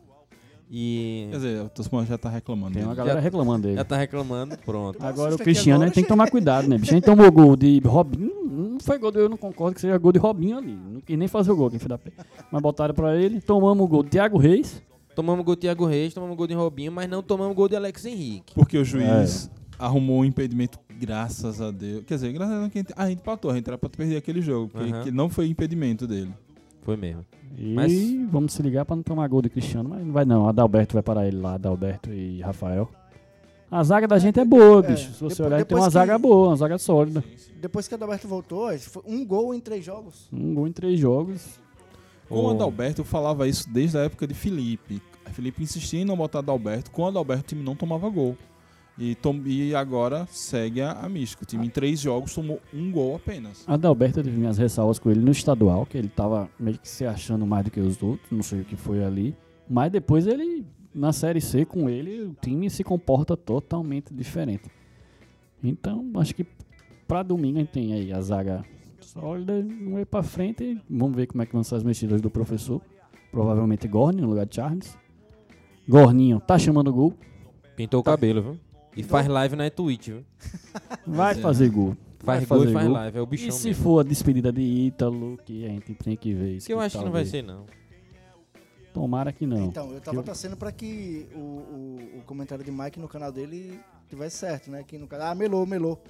[0.72, 2.76] E Quer dizer, o Tosman já tá reclamando.
[2.76, 3.78] Tem uma galera reclamando dele.
[3.78, 4.56] já tá reclamando.
[4.60, 5.04] Pronto.
[5.04, 6.92] Agora o Cristiano aqui a gente tem que agora, tomar cuidado, né, bicho?
[6.92, 8.39] A gente tomou gol de Robinho,
[8.84, 10.76] foi gol de, eu não concordo que seja gol de Robinho ali.
[10.76, 12.12] Não quis nem fazer o gol, quem foi da pé.
[12.52, 14.82] Mas botaram pra ele, tomamos o gol de Thiago Reis.
[15.16, 18.06] Tomamos gol de Thiago Reis, tomamos gol de Robinho, mas não tomamos gol de Alex
[18.06, 18.54] Henrique.
[18.54, 22.04] Porque o juiz arrumou um impedimento, graças a Deus.
[22.06, 23.90] Quer dizer, graças a Deus que a gente, a gente empatou, a gente era pra
[23.90, 24.70] perder aquele jogo.
[24.70, 26.32] Porque que não foi impedimento dele.
[26.82, 27.26] Foi mesmo.
[27.58, 30.48] E Mas- vamos se ligar pra não tomar gol de Cristiano, mas não vai não.
[30.48, 32.90] Adalberto vai parar ele lá, Adalberto e Rafael.
[33.72, 35.14] A zaga da gente é boa, É, bicho.
[35.14, 37.24] Se você depois- olhar, tem depois uma que- zaga boa, uma zaga sólida.
[37.62, 40.28] Depois que o Adalberto voltou, foi um gol em três jogos.
[40.34, 41.60] Um gol em três jogos.
[42.28, 45.02] Com o Adalberto, eu falava isso desde a época de Felipe.
[45.26, 46.90] A Felipe insistia em não botar Adalberto.
[46.92, 48.36] Com o Adalberto, o time não tomava gol.
[48.98, 51.44] E, tom- e agora segue a, a mística.
[51.44, 53.64] O time em três jogos tomou um gol apenas.
[53.66, 57.06] Adalberto eu tive minhas ressalvas com ele no estadual, que ele tava meio que se
[57.06, 59.36] achando mais do que os outros, não sei o que foi ali.
[59.70, 60.66] Mas depois ele,
[61.00, 64.70] na Série C com ele, o time se comporta totalmente diferente.
[65.64, 66.45] Então, acho que
[67.08, 68.66] pra domingo a gente tem aí a zaga
[69.00, 70.64] sólida, um aí pra frente.
[70.64, 72.82] e Vamos ver como é que vão ser as mexidas do professor.
[73.32, 74.97] Provavelmente Gorni no lugar de Charles.
[75.88, 77.14] Gorninho tá chamando gol,
[77.76, 78.60] Pintou o cabelo, viu?
[78.97, 80.26] E faz live na Twitch, viu?
[81.08, 81.36] vai é.
[81.36, 81.95] fazer gol.
[82.20, 82.93] Faz vai gol e fazer faz gol.
[82.95, 83.84] live, é o bichão E se mesmo.
[83.84, 86.68] for a despedida de Ítalo, que a gente tem que ver isso.
[86.68, 87.66] Que eu acho que não vai talvez- ser, não.
[89.02, 89.66] Tomara que não.
[89.66, 93.32] Então, eu tava Eu- torcendo pra que o, o, o comentário de Mike no canal
[93.32, 93.80] dele
[94.10, 94.84] tivesse certo, né?
[94.86, 95.28] Que no canal.
[95.32, 96.02] Ah, melou, melou.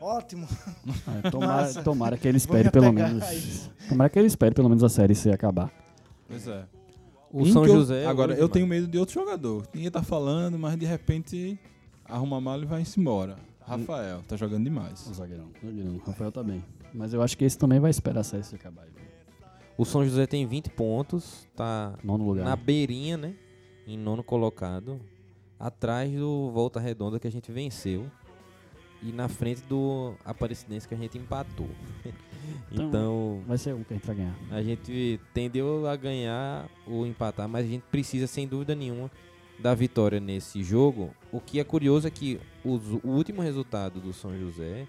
[0.00, 0.46] Ótimo.
[1.06, 3.28] Ah, tomara, tomara que ele espere pelo menos.
[3.32, 3.70] isso.
[3.88, 5.72] Tomara que ele espere pelo menos a série C acabar.
[6.28, 6.64] Pois é.
[7.32, 8.04] O São eu- José.
[8.04, 9.66] é Agora, eu tenho medo de outro jogador.
[9.74, 11.58] Ninguém tá falando, mas de repente
[12.04, 13.36] arruma a mala e vai-se embora.
[13.60, 15.04] Rafael, tá jogando demais.
[15.08, 15.48] O zagueirão.
[15.62, 15.96] zagueirão.
[15.96, 16.64] O Rafael tá bem.
[16.94, 18.86] Mas eu acho que esse também vai esperar a série C acabar.
[19.78, 22.44] O São José tem 20 pontos, tá Nono lugar.
[22.44, 23.34] na beirinha, né?
[23.86, 25.00] Em nono colocado.
[25.58, 28.06] Atrás do Volta Redonda que a gente venceu.
[29.00, 31.68] E na frente do Aparecidense que a gente empatou.
[32.72, 34.34] Então- então, Vai ser um que a gente vai ganhar.
[34.50, 39.10] a gente tendeu a ganhar ou empatar, mas a gente precisa, sem dúvida nenhuma,
[39.58, 41.10] da vitória nesse jogo.
[41.30, 44.86] O que é curioso é que os- o último resultado do São José,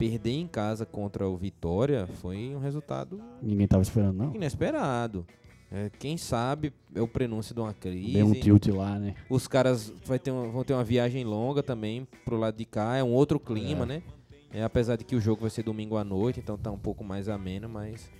[0.00, 4.34] perder em casa contra o Vitória, foi um resultado Ninguém tava esperando, não.
[4.34, 5.26] inesperado.
[5.70, 8.14] É, quem sabe é o prenúncio de uma crise.
[8.14, 9.14] Deu um tilt lá, né?
[9.28, 12.96] Os caras vai ter uma- vão ter uma viagem longa também pro lado de cá.
[12.96, 13.86] É um outro clima, É.
[13.86, 14.02] né?
[14.52, 17.04] É, apesar de que o jogo vai ser domingo à noite, então tá um pouco
[17.04, 18.10] mais ameno, mas.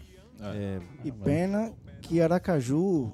[0.41, 1.73] é, E pena
[2.03, 3.13] que Aracaju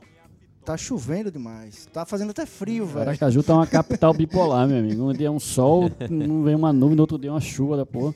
[0.65, 1.87] tá chovendo demais.
[1.93, 3.01] Tá fazendo até frio, velho.
[3.09, 5.03] Aracaju tá uma capital bipolar, meu amigo.
[5.09, 7.77] Um dia é um sol, não vem uma nuvem, no outro dia é uma chuva
[7.77, 8.13] da porra.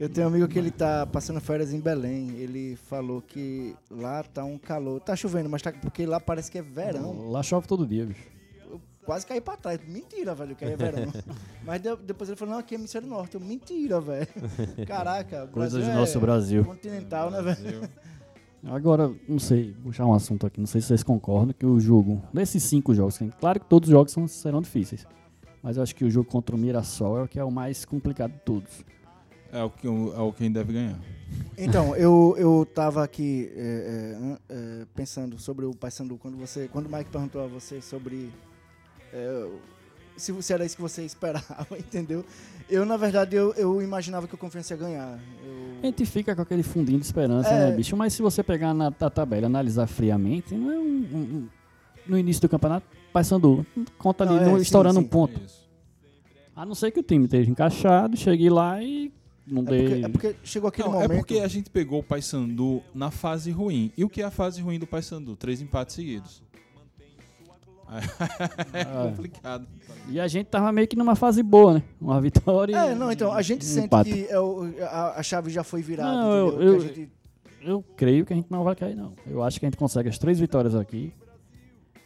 [0.00, 2.30] Eu tenho um amigo que ele tá passando férias em Belém.
[2.36, 5.00] Ele falou que lá tá um calor.
[5.00, 7.30] Tá chovendo, mas tá porque lá parece que é verão.
[7.30, 8.22] Lá chove todo dia, bicho.
[8.70, 9.80] Eu quase caí pra trás.
[9.88, 11.12] Mentira, velho, que aí é verão.
[11.66, 13.34] mas de- depois ele falou, não, aqui é hemisfério norte.
[13.34, 14.28] Eu, mentira, velho.
[14.86, 15.48] Caraca.
[15.48, 16.64] Coisas Brasil do nosso é Brasil.
[16.64, 17.88] Continental, né, velho?
[18.64, 21.78] Agora, não sei, vou puxar um assunto aqui, não sei se vocês concordam que o
[21.78, 25.06] jogo, desses cinco jogos, claro que todos os jogos são- serão difíceis,
[25.62, 27.84] mas eu acho que o jogo contra o Mirassol é o que é o mais
[27.84, 28.84] complicado de todos.
[29.52, 30.98] É o que, é o que a gente deve ganhar.
[31.56, 36.86] Então, eu, eu tava aqui é, é, é, pensando sobre o Paysandu, quando você, quando
[36.86, 38.30] o Mike perguntou a você sobre
[39.12, 39.48] é,
[40.16, 42.24] se, se era isso que você esperava, entendeu?
[42.68, 45.18] Eu, na verdade, eu, eu imaginava que o Confiança ia ganhar.
[45.44, 47.70] Eu- A gente fica com aquele fundinho de esperança, É.
[47.70, 47.96] né, bicho?
[47.96, 51.48] Mas se você pegar na, na tabela e analisar friamente, não é um, um- um-
[52.06, 53.64] no início do campeonato, Paysandu
[53.96, 55.04] conta ali Não, é, no- sim, estourando sim.
[55.04, 55.40] um ponto.
[55.44, 55.66] Isso.
[56.54, 59.12] A não ser que o time esteja encaixado, chegue lá e
[59.50, 59.82] não É dei.
[59.88, 61.18] porque, é porque chegou aquele Não, é momento.
[61.18, 63.92] porque a gente pegou o Paysandu na fase ruim.
[63.96, 65.34] E o que é a fase ruim do Paysandu?
[65.36, 66.42] Três empates seguidos.
[68.72, 69.08] É Ah.
[69.10, 69.66] complicado.
[70.10, 71.82] E a gente tava meio que numa fase boa, né?
[72.00, 72.76] Uma vitória.
[72.76, 74.12] É, não, então, a gente um sente empate.
[74.12, 76.12] que é o- a, a chave já foi virada.
[76.12, 77.10] Não, eu- eu- gente-
[77.60, 79.14] Eu creio que a gente não vai cair, não.
[79.26, 81.12] Eu acho que a gente consegue as três vitórias aqui.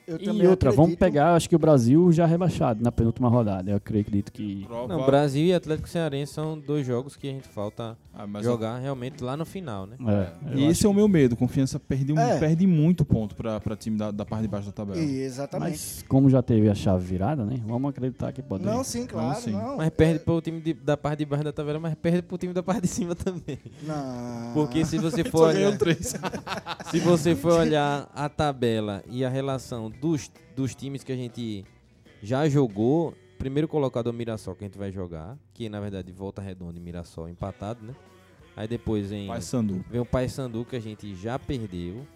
[0.06, 3.28] Eu e também outra, vamos acredito- pegar, acho que o Brasil já rebaixado na penúltima
[3.28, 3.70] rodada.
[3.70, 4.66] Eu acredito que.
[4.88, 9.24] Não, Brasil e Atlético Cearense são dois jogos que a gente falta Ah, jogar realmente
[9.24, 9.96] lá no final, né?
[10.06, 11.34] É, eu E esse é o meu medo.
[11.34, 12.38] Confiança perde, um- É.
[12.38, 14.98] perde muito ponto pra, pra time da, da parte de baixo da tabela.
[14.98, 15.70] E, exatamente.
[15.70, 17.56] Mas como já teve a chave virada, né?
[17.66, 18.64] Vamos acreditar que pode.
[18.64, 19.40] Não, sim, claro.
[19.40, 19.52] sim.
[19.52, 22.36] Não, Mas perde pro time de- da parte de baixo da tabela, mas perde pro
[22.36, 23.58] time da parte de cima também.
[23.82, 24.52] não.
[24.52, 25.72] Porque se você for olhar,
[26.90, 31.64] se você for olhar a tabela e a relação dos, dos times que a gente
[32.22, 36.12] já jogou, primeiro colocado é o Mirassol que a gente vai jogar, que na verdade
[36.12, 37.92] Volta Redonda e Mirassol empatado, né?
[38.56, 39.84] Aí depois em Paysandu.
[39.90, 42.06] Vem o Paysandu que a gente já perdeu.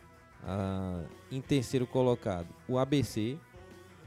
[0.45, 1.03] Ah,
[1.33, 3.37] em terceiro colocado, o ABC,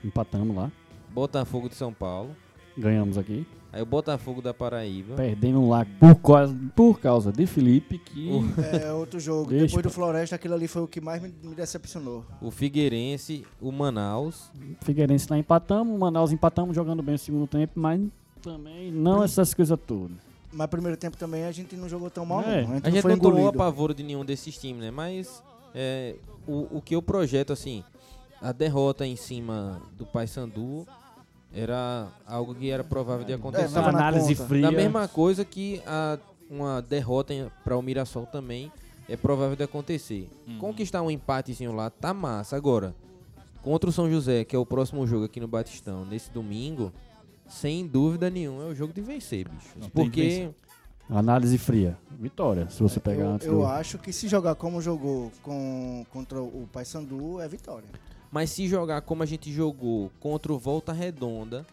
[0.01, 0.71] Empatamos lá.
[1.09, 2.33] Botafogo de São Paulo.
[2.77, 3.45] Ganhamos aqui.
[3.71, 5.15] Aí o Botafogo da Paraíba.
[5.15, 8.29] Perdemos lá por causa, por causa de Felipe, que.
[8.83, 9.49] É outro jogo.
[9.51, 9.89] Deixa, Depois do.
[9.91, 12.25] Floresta, aquilo ali foi o que mais me, me decepcionou.
[12.41, 14.51] O Figueirense, o Manaus.
[14.81, 18.01] Figueirense lá empatamos, o Manaus empatamos jogando bem o segundo tempo, mas
[18.41, 20.17] também não essas coisas todas.
[20.51, 22.63] Mas primeiro tempo também a gente não jogou tão mal, É.
[22.63, 22.71] não.
[22.71, 24.89] A gente, A gente foi não tomou apavoro de nenhum desses times, né?
[24.89, 25.43] Mas
[25.75, 26.15] é,
[26.47, 27.83] o, o que eu projeto, assim,
[28.41, 30.87] a derrota em cima do Paysandu
[31.53, 33.73] era algo que era provável de acontecer.
[33.73, 34.47] tava na análise conta.
[34.47, 34.61] fria.
[34.61, 36.17] Da mesma coisa que a,
[36.49, 38.71] uma derrota para o Mirassol também
[39.07, 40.29] é provável de acontecer.
[40.59, 42.55] Conquistar um empatezinho lá tá massa.
[42.55, 42.93] Agora,
[43.61, 46.93] contra o São José, que é o próximo jogo aqui no Batistão, nesse domingo,
[47.47, 49.69] sem dúvida nenhuma, é o jogo de vencer, bicho.
[49.75, 50.55] Não, Porque vencer.
[51.09, 51.97] Análise fria.
[52.19, 53.65] Vitória, se você pegar Eu, antes eu do...
[53.65, 57.89] acho que se jogar como jogou com, contra o Paysandu, é vitória.
[58.31, 61.65] Mas se jogar como a gente jogou contra o Volta Redonda,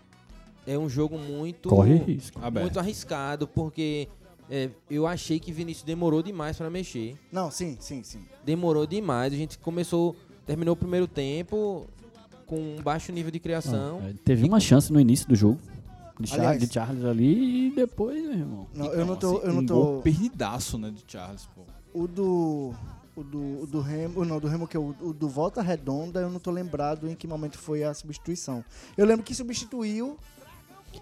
[0.67, 2.39] é um jogo muito, Corre risco.
[2.43, 2.65] Aberto.
[2.65, 4.09] muito arriscado, porque
[4.51, 7.15] é, eu achei que Vinícius demorou demais para mexer.
[7.31, 8.25] Não, sim, sim, sim.
[8.45, 9.33] Demorou demais.
[9.33, 11.87] A gente começou, terminou o primeiro tempo
[12.47, 14.01] com um baixo nível de criação.
[14.03, 15.59] É, teve uma chance no início do jogo.
[16.19, 18.67] De, Char- Aliás- de Charles ali e depois, meu irmão.
[18.73, 19.39] Não, eu não tô.
[19.41, 21.61] Eu um não gol tô perdidaço, né, de Charles, pô.
[21.93, 22.75] o do.
[23.17, 24.25] O do, o do Remo.
[24.27, 27.14] Não, do Remo que é o, o do Volta Redonda, eu não tô lembrado em
[27.14, 28.62] que momento foi a substituição.
[28.97, 30.19] Eu lembro que substituiu.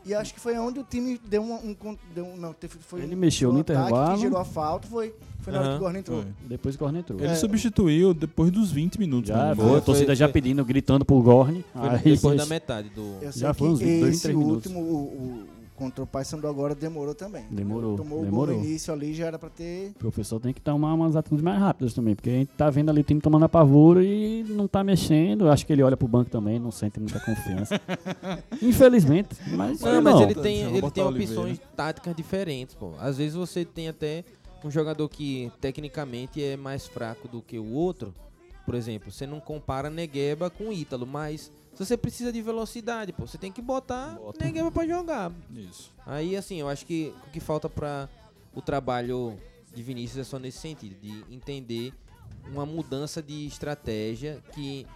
[0.05, 1.55] E acho que foi onde o time deu um.
[1.55, 4.15] um deu um- não, teve, foi Ele um- mexeu um no ataque intervalo.
[4.17, 6.23] Que gerou a falta, foi, foi na hora Aham, que o Gordon entrou.
[6.23, 6.33] Foi.
[6.49, 7.21] Depois o Corne entrou.
[7.21, 7.35] Ele É.
[7.37, 9.29] substituiu depois dos 20 minutos.
[9.29, 9.55] Já, né?
[9.55, 10.33] foi, Foi, a torcida foi, já foi.
[10.33, 11.65] pedindo, gritando pro Gorne.
[11.73, 13.19] Foi Aí, depois da metade do.
[13.23, 14.67] Eu sei Já que foi uns dois em esse três minutos.
[14.67, 15.47] último, o, o,
[15.77, 17.45] contra o Paysandu agora demorou também.
[17.51, 18.55] Demorou, Tomou o demorou.
[18.55, 19.91] gol no início ali, já era pra ter.
[19.97, 22.91] O professor tem que tomar umas atitudes mais rápidas também, porque a gente tá vendo
[22.91, 25.49] ali o time tomando apavoro e não tá mexendo.
[25.49, 27.81] Acho que ele olha pro banco também, não sente muita confiança.
[28.63, 30.03] Infelizmente, mas Não, não.
[30.03, 31.33] mas ele tem, ele tem o Oliveira.
[31.41, 32.93] opções táticas diferentes, pô.
[32.99, 34.25] Às vezes você tem até
[34.65, 38.15] um jogador que tecnicamente é mais fraco do que o outro.
[38.65, 43.27] Por exemplo, você não compara Negueba com Ítalo, mas se você precisa de velocidade, pô,
[43.27, 45.33] você tem que botar Negueba pra jogar.
[45.55, 45.93] Isso.
[46.07, 48.09] Aí, assim, eu acho que o que falta para
[48.55, 49.39] o trabalho
[49.75, 51.93] de Vinícius é só nesse sentido, de entender
[52.53, 54.87] uma mudança de estratégia que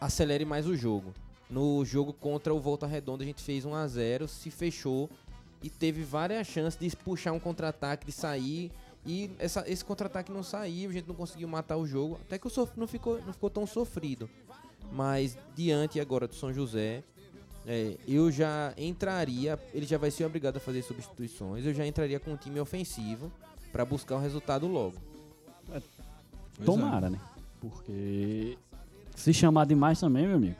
[0.00, 1.12] acelere mais o jogo.
[1.50, 5.08] No jogo contra o Volta Redonda, a gente fez 1 a 0 se fechou
[5.62, 8.70] e teve várias chances de puxar um contra-ataque, de sair.
[9.06, 12.18] E essa- esse contra-ataque não saiu, a gente não conseguiu matar o jogo.
[12.26, 14.28] Até que o sof- não ficou, não ficou tão sofrido.
[14.92, 17.02] Mas diante agora do São José,
[17.66, 22.18] é, eu já entraria, ele já vai ser obrigado a fazer substituições, eu já entraria
[22.18, 23.30] com um time ofensivo
[23.70, 24.96] para buscar o resultado logo.
[25.66, 25.84] Pois
[26.64, 27.20] Tomara, né?
[27.60, 28.56] Porque
[29.14, 30.56] se chamar demais também, meu amigo.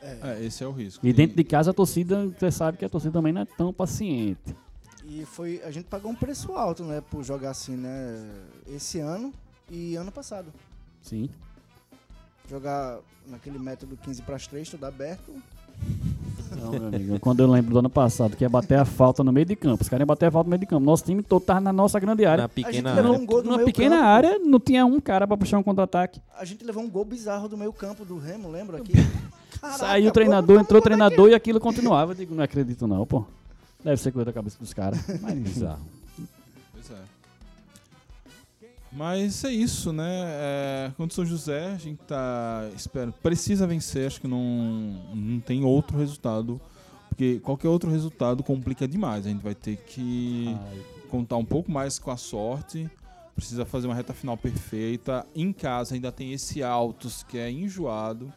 [0.00, 0.18] É.
[0.22, 1.06] É, esse é o risco.
[1.06, 3.72] E dentro de casa a torcida, você sabe que a torcida também não é tão
[3.72, 4.56] paciente.
[5.04, 5.60] E foi.
[5.64, 7.00] A gente pagou um preço alto, né?
[7.00, 8.24] Por jogar assim, né?
[8.66, 9.32] Esse ano
[9.70, 10.52] e ano passado.
[11.00, 11.28] Sim.
[12.50, 15.32] Jogar naquele método 15 para as 3, tudo aberto.
[16.56, 17.18] Não, meu amigo.
[17.20, 19.82] Quando eu lembro do ano passado, que ia bater a falta no meio de campo.
[19.82, 20.84] Os caras iam bater a falta no meio de campo.
[20.84, 22.42] Nosso time todo tava na nossa grande área.
[22.42, 23.22] Na pequena levou área.
[23.22, 24.08] um gol do Numa meio pequena campo.
[24.08, 26.20] área, não tinha um cara pra puxar um contra-ataque.
[26.36, 28.92] A gente levou um gol bizarro do meio campo do Remo, lembra aqui?
[29.60, 30.84] Caraca, Saiu o treinador, como entrou o é é?
[30.84, 32.12] treinador e aquilo continuava.
[32.12, 33.24] Eu digo, não acredito não, pô.
[33.82, 35.00] Deve ser coisa da cabeça dos caras.
[35.20, 35.80] Mas bizarro.
[38.92, 40.24] Mas é isso, né?
[40.26, 42.68] É, contra o São José, a gente tá.
[42.76, 44.40] Espero, precisa vencer, acho que não,
[45.14, 46.60] não tem outro resultado.
[47.08, 49.26] Porque Porque qualquer outro resultado complica demais.
[49.26, 52.90] A gente vai ter que Ai, contar um pouco mais com a sorte.
[53.34, 55.26] Precisa fazer uma reta final perfeita.
[55.34, 58.32] Em casa ainda tem esse Altos que é enjoado.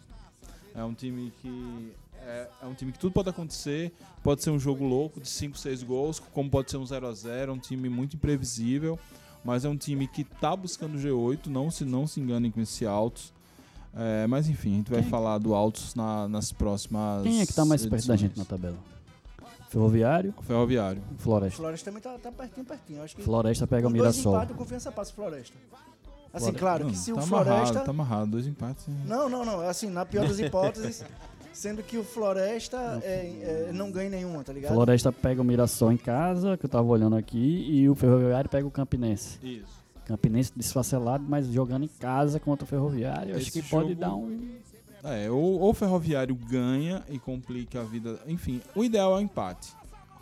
[0.75, 1.91] É um time que
[2.21, 3.91] é, é um time que tudo pode acontecer.
[4.21, 7.13] Pode ser um jogo louco de 5, 6 gols, como pode ser um 0 a
[7.13, 8.99] 0 É um time muito imprevisível.
[9.45, 11.45] Mas é um time que tá buscando o G8.
[11.47, 13.31] Não se, não se enganem com esse Altos.
[13.95, 17.23] É, mas enfim, a gente vai Quem- falar do Altos na- nas próximas.
[17.23, 18.19] Quem é que tá mais perto da edições.
[18.19, 18.75] gente na tabela?
[19.69, 21.01] Ferroviário, Ferroviário.
[21.17, 21.57] O Floresta.
[21.57, 23.03] Floresta também tá, tá pertinho, pertinho.
[23.03, 24.35] Acho que Floresta pega o com dois Mirassol.
[24.35, 25.53] empates, confiança passa Floresta.
[26.33, 27.79] Assim, claro Não, que se tá o amarrado, Floresta.
[27.81, 28.85] tá amarrado, dois empates.
[29.05, 29.61] Não, não, não.
[29.61, 31.03] Assim, na pior das hipóteses,
[31.55, 34.73] sendo que o Floresta é, é, não ganha nenhuma, tá ligado?
[34.73, 38.67] Floresta pega o Mirassol em casa, que eu tava olhando aqui, e o Ferroviário pega
[38.67, 39.39] o Campinense.
[39.41, 39.83] Isso.
[40.05, 43.35] Campinense desfacelado, mas jogando em casa contra o Ferroviário.
[43.35, 44.49] Acho Esse que pode jogo- dar um.
[45.03, 48.19] É, ou, ou o Ferroviário ganha e complica a vida.
[48.27, 49.71] Enfim, o ideal é o empate.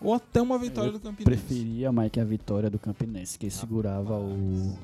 [0.01, 1.23] Ou até uma vitória do Campinense.
[1.23, 4.77] Preferia mais que a vitória do Campinense, que segurava o.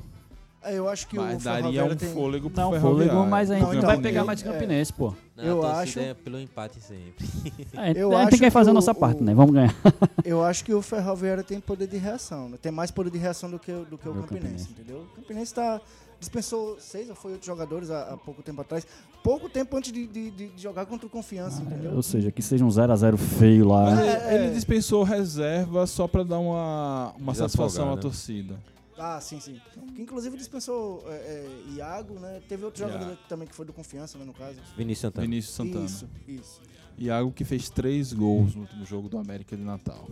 [0.62, 2.10] É, eu acho que o Mas daria Ferroviário um tem...
[2.14, 4.52] fôlego pro Dá um fôlego, mas a gente Não, não, então, vai pegar mais é.
[4.52, 5.14] Campinense, pô.
[5.38, 7.26] Não, Eu acho- é pelo empate sempre.
[7.78, 9.34] É, Eu a gente acho tem que fazer que a o- nossa parte, o- né?
[9.34, 9.74] Vamos ganhar.
[10.26, 12.58] Eu acho que o Ferroviário tem poder de reação, né?
[12.62, 14.70] Tem mais poder de reação do que, o- do que o Campinense, Campinense.
[14.72, 14.98] entendeu?
[15.14, 15.80] O Campinense tá,
[16.20, 18.86] dispensou seis ou foi oito jogadores há, há pouco tempo atrás.
[19.24, 21.94] Pouco tempo antes de, de- de jogar contra o Confiança, entendeu?
[21.94, 23.92] Ou seja, que seja um 0x0 feio lá.
[23.92, 24.36] É, ele, é.
[24.46, 28.02] ele dispensou reserva só pra dar uma, uma Desafogar, satisfação à né?
[28.02, 28.56] torcida.
[29.00, 29.60] Ah, sim, sim.
[29.96, 32.42] Que inclusive dispensou é, é, Iago, né?
[32.50, 32.94] Teve outro Iago.
[32.94, 34.60] jogador também que foi do Confiança, né, no caso.
[34.76, 35.26] Vinícius Santana.
[35.28, 35.86] Vinícius Santana.
[35.86, 36.62] Isso, isso.
[36.98, 40.06] Iago que fez três gols no último jogo do América de Natal.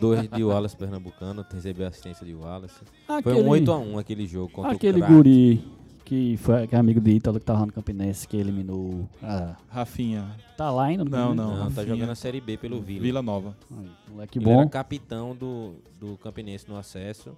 [0.00, 2.74] Dois de Wallace Pernambucano, recebeu assistência de Wallace.
[3.06, 5.14] Foi Aquele, um 8x1 aquele jogo contra aquele o craque.
[5.14, 5.64] guri
[6.04, 9.08] que foi que é amigo de Ítalo que tava lá no Campinense, que eliminou.
[9.22, 11.64] Ah, Rafinha, tá lá ainda Não, não.
[11.64, 13.02] Não, tá jogando a Série B pelo Vila.
[13.02, 13.54] Vila Nova.
[13.70, 14.60] Aí, moleque Ele bom.
[14.60, 17.36] era capitão do, do Campinense no acesso.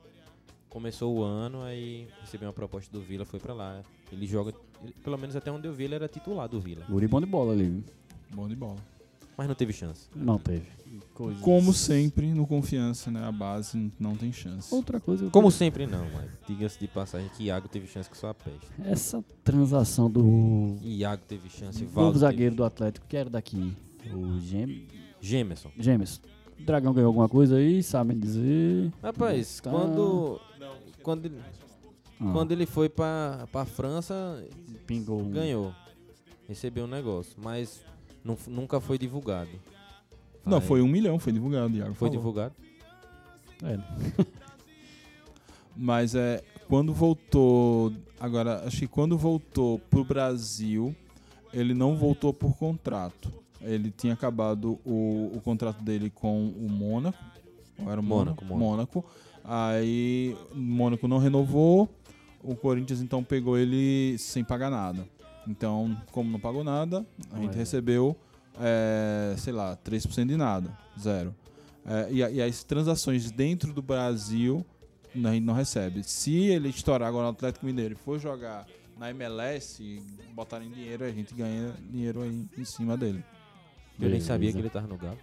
[0.74, 3.80] Começou o ano, aí recebeu uma proposta do Vila, foi pra lá.
[4.10, 4.52] Ele joga,
[4.82, 6.84] ele- pelo menos até onde eu vi, ele era titular do Vila.
[6.90, 7.68] Guri bom de bola ali.
[7.68, 7.84] viu?
[8.34, 8.76] Bom de bola.
[9.38, 10.08] Mas não teve chance.
[10.14, 10.66] Não teve.
[11.14, 13.24] Coisas- Como sempre, no confiança, né?
[13.24, 14.74] A base n- não tem chance.
[14.74, 15.24] Outra coisa.
[15.26, 18.34] eu Como sempre não, mas diga-se de passagem que Iago teve chance que só a
[18.34, 18.66] peste.
[18.84, 20.76] Essa transação do.
[20.82, 22.56] Iago teve chance, novo Valdo zagueiro teve.
[22.56, 23.76] do Atlético, que era daqui.
[24.12, 24.86] O Gem...
[25.20, 25.70] Gemerson.
[25.78, 26.20] Gêmeos.
[26.58, 28.92] O Dragão ganhou alguma coisa aí, sabem dizer.
[29.02, 29.70] Rapaz, Tá.
[29.70, 30.40] quando
[31.02, 31.38] quando ele,
[32.20, 34.42] Ah, quando ele foi pra, pra França,
[34.86, 35.30] pingou um.
[35.30, 35.74] ganhou.
[36.48, 37.82] Recebeu um negócio, mas
[38.24, 39.50] nu- nunca foi divulgado.
[40.46, 41.94] Não, foi um milhão, foi divulgado, Iago.
[41.94, 42.16] Foi falou.
[42.16, 42.54] divulgado?
[43.62, 43.78] É,
[45.76, 47.92] Mas é quando voltou.
[48.20, 50.94] Agora, acho que quando voltou pro Brasil,
[51.52, 53.32] ele não voltou por contrato.
[53.60, 57.18] Ele tinha acabado o, o contrato dele com o Mônaco.
[57.78, 58.64] Era o Mônaco, Mônaco?
[58.64, 59.04] Mônaco.
[59.44, 61.88] Aí o Mônaco não renovou.
[62.42, 65.08] O Corinthians então pegou ele sem pagar nada.
[65.46, 68.16] Então, como não pagou nada, a gente recebeu,
[68.60, 70.76] é, sei lá, 3% de nada.
[70.98, 71.34] Zero.
[71.86, 74.64] É, e, e as transações dentro do Brasil
[75.22, 76.02] a gente não recebe.
[76.02, 80.02] Se ele estourar agora no Atlético Mineiro e for jogar na MLS
[80.34, 83.24] botarem dinheiro, a gente ganha dinheiro aí em cima dele.
[84.00, 85.18] Eu nem sabia que ele tava no Galo.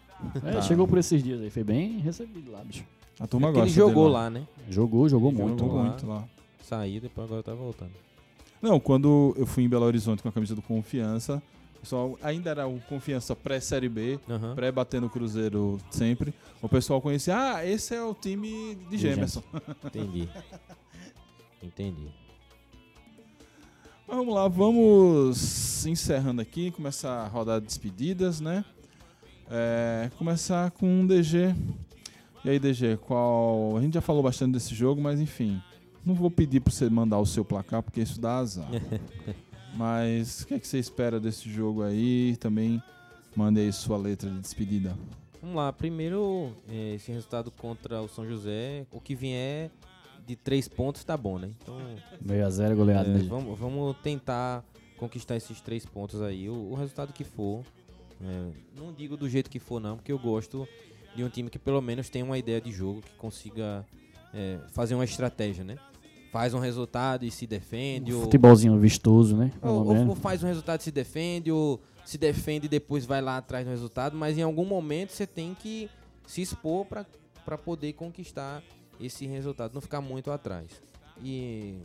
[0.46, 0.62] É, Tá.
[0.62, 2.84] chegou por esses dias aí, foi bem recebido lá, bicho.
[3.20, 4.48] A turma Porque gosta ele jogou dele lá, né?
[4.70, 5.60] Jogou, jogou Ele muito.
[5.60, 5.84] Jogou lá.
[5.84, 6.24] muito lá.
[6.64, 7.92] Saiu, depois agora tá voltando.
[8.62, 11.42] Não, quando eu fui em Belo Horizonte com a camisa do Confiança,
[11.78, 14.56] o pessoal ainda era o Confiança pré-Série B, Aham.
[14.56, 16.34] pré-bater no Cruzeiro sempre.
[16.62, 19.44] O pessoal conhecia, ah, esse é o time de Gemerson.
[19.86, 20.30] Entendi.
[21.62, 22.08] Entendi.
[24.12, 28.66] Mas vamos lá, vamos encerrando aqui, começar a rodada de despedidas, né?
[29.50, 31.56] É, começar com um DG.
[32.44, 33.78] E aí, DG, qual.
[33.78, 35.64] A gente já falou bastante desse jogo, mas enfim.
[36.06, 38.68] Não vou pedir pra você mandar o seu placar, porque isso dá azar.
[39.78, 42.36] mas o que, é que você espera desse jogo aí?
[42.36, 42.84] Também
[43.34, 44.94] mande aí sua letra de despedida.
[45.42, 49.72] Vamos lá, primeiro, eh, esse resultado contra o São José, o que vier
[50.26, 51.52] de três pontos tá bom, né?
[51.62, 51.78] Então,
[52.22, 53.26] Meio a zero goleado, é, né?
[53.28, 54.64] vamos, vamos tentar
[54.98, 57.64] conquistar esses três pontos aí, o, o resultado que for.
[58.24, 60.68] É, não digo do jeito que for, não, porque eu gosto
[61.16, 63.86] de um time que pelo menos tenha uma ideia de jogo, que consiga
[64.34, 65.78] é, fazer uma estratégia, né?
[66.32, 69.52] Faz um resultado e se defende, ou, Futebolzinho vistoso, né?
[69.62, 73.22] ou- ou- ou faz um resultado e se defende, ou se defende e depois vai
[73.22, 75.90] lá atrás do resultado, mas em algum momento você tem que
[76.26, 78.64] se expor para poder conquistar
[79.02, 80.82] esse resultado, não ficar muito atrás.
[81.24, 81.78] E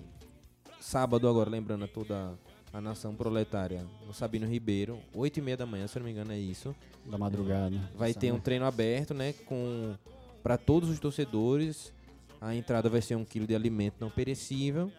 [0.81, 2.39] sábado agora, lembrando a toda
[2.73, 6.33] a nação proletária no Sabino Ribeiro, 8 e meia da manhã, se não me engano
[6.33, 6.75] é isso.
[7.05, 7.77] Da madrugada.
[7.95, 9.95] Vai ter um treino aberto, né, com
[10.43, 11.93] para todos os torcedores.
[12.41, 14.93] A entrada vai ser um quilo de alimento não perecível.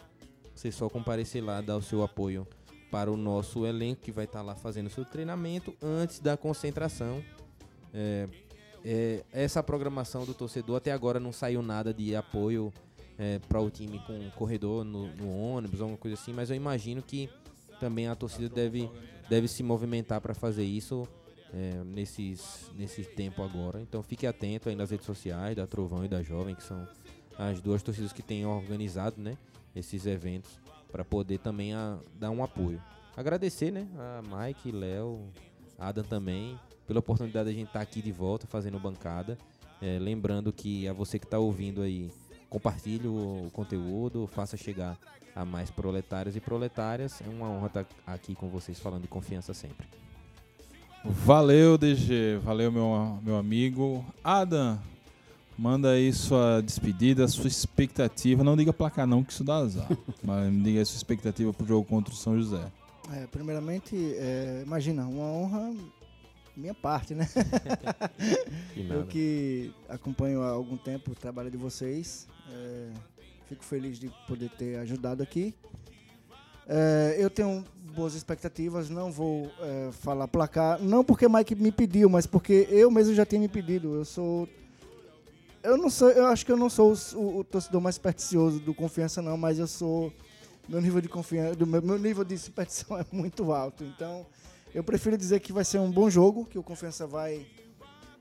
[0.53, 2.47] Você só comparecer lá, dar o seu apoio
[2.89, 7.23] para o nosso elenco que vai estar lá fazendo o seu treinamento antes da concentração.
[7.93, 8.27] É,
[8.89, 12.71] é, essa programação do torcedor até agora não saiu nada de apoio
[13.17, 17.01] é, para o time com corredor no, no ônibus, alguma coisa assim, mas eu imagino
[17.01, 17.29] que
[17.81, 18.89] também a torcida deve,
[19.29, 21.05] deve se movimentar para fazer isso
[21.53, 23.81] é, nesses, nesse tempo agora.
[23.81, 26.87] Então fique atento aí nas redes sociais da Trovão e da Jovem, que são
[27.37, 29.37] as duas torcidas que têm organizado né,
[29.75, 32.81] esses eventos para poder também a, dar um apoio.
[33.17, 35.27] Agradecer né, a Mike, Léo,
[35.77, 36.57] Adam também,
[36.87, 39.37] pela oportunidade de a gente estar tá aqui de volta fazendo bancada.
[39.81, 42.09] É, lembrando que a você que está ouvindo aí,
[42.49, 44.97] compartilhe o conteúdo, faça chegar
[45.35, 47.21] a mais proletários e proletárias.
[47.21, 49.85] É uma honra estar tá aqui com vocês falando de confiança sempre.
[51.03, 52.39] Valeu, DG.
[52.43, 54.03] Valeu, meu, meu amigo.
[54.23, 54.79] Adam,
[55.57, 58.43] manda aí sua despedida, sua expectativa.
[58.43, 59.87] Não diga placar não, que isso dá azar.
[60.23, 62.65] mas me diga aí sua expectativa pro jogo contra o São José.
[63.13, 65.73] É, primeiramente, é, imagina, uma honra
[66.57, 67.27] minha parte, né?
[68.75, 72.27] Eu que acompanho há algum tempo o trabalho de vocês.
[72.51, 72.89] É,
[73.47, 75.53] fico feliz de poder ter ajudado aqui.
[76.69, 77.63] É, eu tenho
[77.95, 82.91] boas expectativas, não vou é, falar placar, não porque Mike me pediu, mas porque eu
[82.91, 83.95] mesmo já tinha me pedido.
[83.95, 84.49] Eu sou.
[85.63, 88.73] Eu não sou, eu acho que eu não sou o, o torcedor mais supersticioso do
[88.73, 90.11] confiança, não, mas eu sou.
[90.67, 93.85] Meu nível de confiança, meu, meu nível de superstição é muito alto.
[93.85, 94.25] Então,
[94.73, 97.45] eu prefiro dizer que vai ser um bom jogo, que o Confiança vai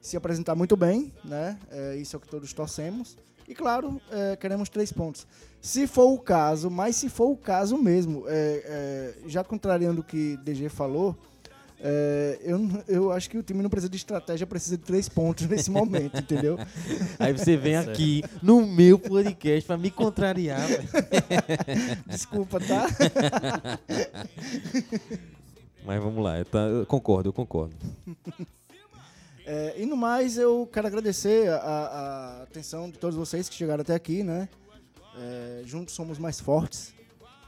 [0.01, 1.59] se apresentar muito bem, né?
[1.70, 3.16] É, isso é o que todos torcemos.
[3.49, 5.26] E claro, é, queremos três pontos.
[5.61, 10.05] Se for o caso, mas se for o caso mesmo, é, é já contrariando o
[10.05, 11.16] que DG falou,
[11.78, 15.47] é, eu, eu acho que o time não precisa de estratégia, precisa de três pontos
[15.51, 16.59] nesse momento, entendeu?
[17.18, 20.66] Aí você vem aqui no meu podcast para me contrariar.
[22.07, 22.86] Desculpa, tá?
[25.87, 27.76] Mas vamos lá, eu, tá, eu concordo, eu concordo.
[29.49, 33.82] É, e no mais, eu quero agradecer a, a, atenção de todos vocês que chegaram
[33.82, 34.49] até aqui, né?
[35.16, 36.93] É, juntos somos mais fortes.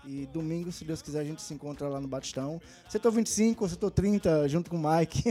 [0.07, 2.63] E domingo, se Deus quiser, a gente se encontra lá no Batistão.
[2.89, 5.25] Setor 25, setor 30, junto com o Mike.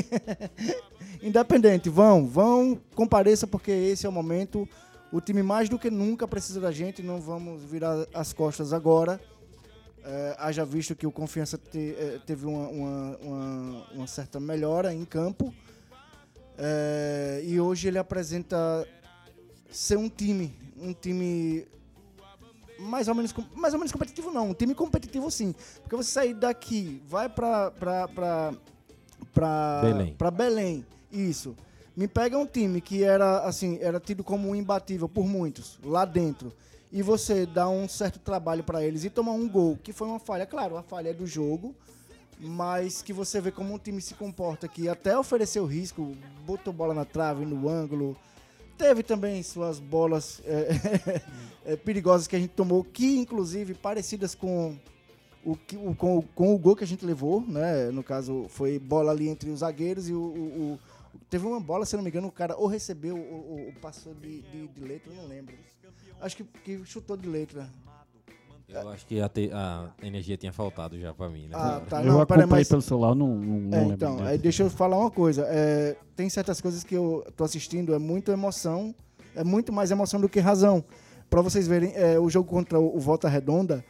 [1.24, 4.68] Independente, vão, vão, compareça, porque esse é o momento.
[5.10, 9.22] O time mais do que nunca precisa da gente, não vamos virar as costas agora.
[10.10, 14.94] É, haja visto que o Confiança te, é, teve uma, uma, uma, uma, certa melhora
[14.94, 15.54] em campo.
[16.58, 18.88] É, e hoje ele apresenta
[19.70, 21.68] ser um time, um time
[22.80, 26.34] mais ou menos mais ou menos competitivo não, um time competitivo sim, porque você sair
[26.34, 28.08] daqui, vai para para
[29.34, 30.14] para Belém.
[30.14, 31.54] para Belém, isso.
[31.98, 36.54] Me pega um time que era assim, era tido como imbatível por muitos lá dentro
[36.92, 40.20] e você dá um certo trabalho para eles e tomar um gol, que foi uma
[40.20, 41.76] falha, claro, a falha é do jogo,
[42.40, 46.16] mas que você vê como um time se comporta, que até ofereceu risco,
[46.46, 48.16] botou bola na trave, no ângulo,
[48.78, 51.22] teve também suas bolas é,
[51.74, 54.78] é, perigosas que a gente tomou, que inclusive parecidas com
[55.44, 55.58] o,
[55.96, 57.90] com, com o gol que a gente levou, né?
[57.90, 60.80] No caso, foi bola ali entre os zagueiros e o, o, o
[61.30, 64.42] teve uma bola, se não me engano, o cara ou recebeu ou, ou passou de,
[64.42, 65.56] de, de letra, não lembro
[66.22, 67.70] acho que, que chutou de letra.
[68.70, 71.52] Eu acho que a, te, a, energia tinha faltado já pra mim, né?
[71.54, 72.04] Ah, tá.
[72.04, 72.68] Eu não, acompanhei mas...
[72.68, 75.46] pelo celular, não, não, não é, Então, aí deixa eu falar uma coisa.
[75.48, 78.94] É, tem certas coisas que eu tô assistindo, é muito emoção,
[79.34, 80.84] é muito mais emoção do que razão.
[81.30, 83.86] Pra vocês verem, é, o jogo contra o, o Volta Redonda,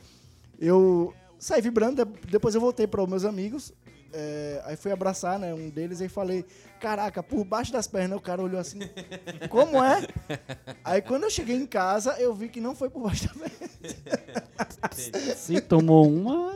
[0.59, 3.73] eu saí vibrando, depois eu voltei para os meus amigos,
[4.19, 6.43] é, aí fui abraçar, né, um deles e falei,
[6.79, 8.79] caraca, por baixo das pernas, o cara olhou assim,
[9.47, 10.07] como é?
[10.83, 13.57] Aí quando eu cheguei em casa, eu vi que não foi por baixo da perna.
[15.35, 16.55] Se tomou uma...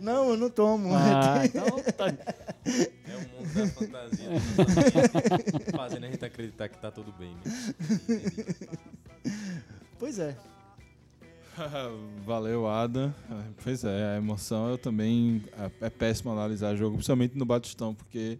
[0.00, 0.94] Não, eu não tomo.
[0.94, 1.66] Ah, então
[1.96, 2.06] tá...
[2.06, 4.28] É um mundo da fantasia.
[5.76, 7.50] Fazendo a gente acreditar que tá tudo bem, né?
[9.98, 10.36] Pois é.
[12.24, 13.14] Valeu, Ada.
[13.62, 15.42] Pois é, a emoção eu também.
[15.80, 18.38] É, é péssimo analisar jogo, principalmente no Batistão, porque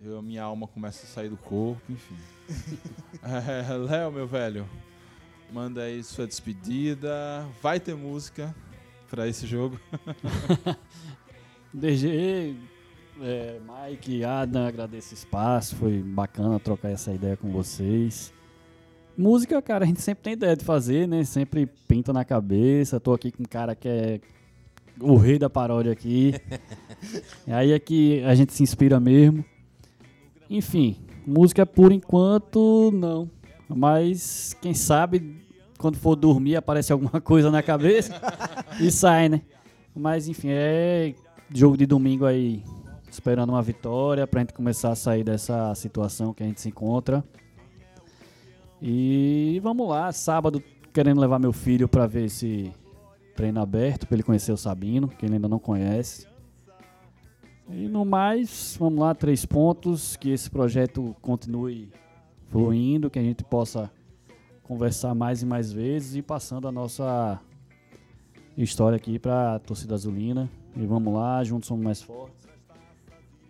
[0.00, 2.16] eu, minha alma começa a sair do corpo, enfim.
[3.22, 4.68] é, Léo, meu velho,
[5.52, 7.46] manda aí sua despedida.
[7.62, 8.54] Vai ter música
[9.10, 9.78] para esse jogo.
[11.72, 12.56] DG,
[13.20, 15.76] é, Mike, Adam, agradeço o espaço.
[15.76, 18.32] Foi bacana trocar essa ideia com vocês.
[19.18, 21.24] Música, cara, a gente sempre tem ideia de fazer, né?
[21.24, 23.00] Sempre pinta na cabeça.
[23.00, 24.20] Tô aqui com um cara que é
[25.00, 26.34] o rei da paródia aqui.
[27.48, 29.44] Aí é que a gente se inspira mesmo.
[30.48, 33.28] Enfim, música por enquanto não.
[33.68, 35.42] Mas quem sabe
[35.80, 38.14] quando for dormir aparece alguma coisa na cabeça
[38.80, 39.42] e sai, né?
[39.96, 41.12] Mas enfim, é
[41.52, 42.62] jogo de domingo aí,
[43.10, 47.24] esperando uma vitória pra gente começar a sair dessa situação que a gente se encontra.
[48.80, 50.62] E vamos lá, sábado
[50.92, 52.72] querendo levar meu filho pra ver esse
[53.34, 56.26] treino aberto, pra ele conhecer o Sabino, que ele ainda não conhece.
[57.68, 61.90] E no mais, vamos lá, três pontos, que esse projeto continue
[62.50, 63.90] fluindo, que a gente possa
[64.62, 67.40] conversar mais e mais vezes e passando a nossa
[68.56, 70.48] história aqui para a torcida azulina.
[70.76, 72.48] E vamos lá, juntos somos mais fortes.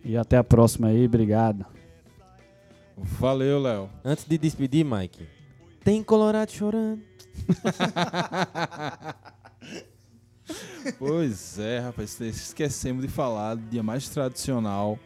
[0.03, 1.65] E até a próxima aí, obrigado.
[3.03, 3.89] Valeu, Léo.
[4.03, 5.27] Antes de despedir, Mike,
[5.83, 7.01] tem Colorado chorando.
[10.97, 14.97] Pois é, rapaz, esquecemos de falar do dia mais tradicional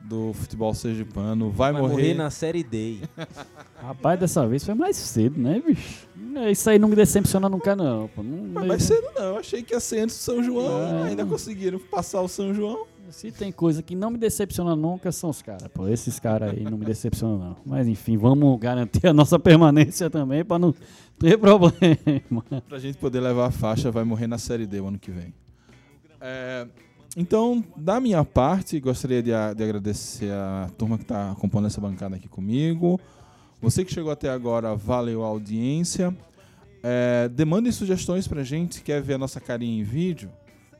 [0.00, 1.50] do futebol sergipano.
[1.50, 2.98] Vai, Vai morrer, morrer na Série D.
[3.80, 6.06] Rapaz, dessa vez foi mais cedo, né, bicho?
[6.36, 8.08] É, Isso aí não me decepciona nunca, não.
[8.08, 8.22] Pô.
[8.22, 11.02] Não, Mas mais cedo não, eu achei que ia ser antes do São João.
[11.02, 11.04] Ah.
[11.06, 12.86] Ainda conseguiram passar o São João.
[13.10, 15.68] Se tem coisa que não me decepciona nunca, são os caras.
[15.68, 17.56] Pô, esses caras aí não me decepcionam, não.
[17.64, 20.74] Mas enfim, vamos garantir a nossa permanência também pra não
[21.18, 22.44] ter problema.
[22.68, 25.32] Pra gente poder levar a faixa, vai morrer na Série D o ano que vem.
[26.20, 26.66] É,
[27.16, 32.16] então, da minha parte, gostaria de, de agradecer a turma que está compondo essa bancada
[32.16, 33.00] aqui comigo.
[33.60, 36.14] Você que chegou até agora, valeu a audiência.
[36.82, 40.30] É, demandem sugestões pra gente, quer ver a nossa carinha em vídeo.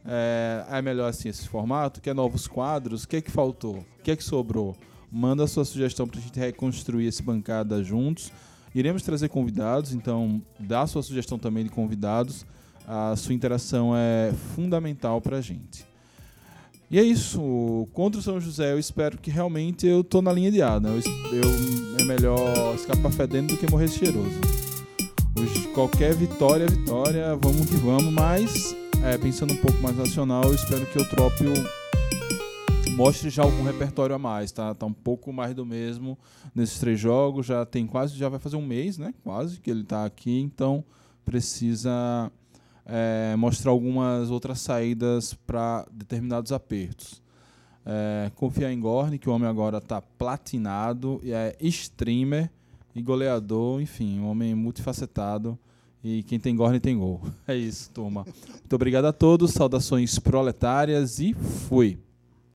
[0.07, 2.01] É, é melhor assim esse formato?
[2.01, 3.05] Quer novos quadros?
[3.05, 3.77] O que é que faltou?
[3.79, 4.77] O que é que sobrou?
[5.11, 8.33] Manda a sua sugestão pra gente reconstruir esse bancada juntos.
[8.75, 12.45] Iremos trazer convidados, então dá a sua sugestão também de convidados.
[12.87, 15.87] A sua interação é fundamental pra gente.
[16.91, 17.89] E é isso.
[17.93, 20.91] Contra o São José, eu espero que realmente eu tô na linha de A, né?
[20.91, 24.29] Eu, eu- é melhor escapar fedendo do que morrer cheiroso.
[25.37, 30.45] Os- qualquer vitória é vitória, vamos que vamos, mas é, pensando um pouco mais nacional,
[30.45, 31.53] eu espero que o Trópio
[32.97, 34.75] mostre já algum repertório a mais, tá?
[34.75, 36.19] Tá um pouco mais do mesmo
[36.55, 39.13] nesses três jogos, já tem quase, já vai fazer um mês, né?
[39.23, 40.83] Quase que ele tá aqui, então
[41.23, 42.33] precisa
[42.87, 47.23] é, mostrar algumas outras saídas para determinados apertos.
[47.85, 52.51] É, confiar em Gorne, que o homem agora está platinado e é streamer
[52.95, 55.59] e goleador, enfim, um homem multifacetado.
[56.05, 57.23] E quem tem Gorne tem gol.
[57.49, 58.25] É isso, turma.
[58.25, 61.99] Muito obrigado a todos, saudações proletárias e fui.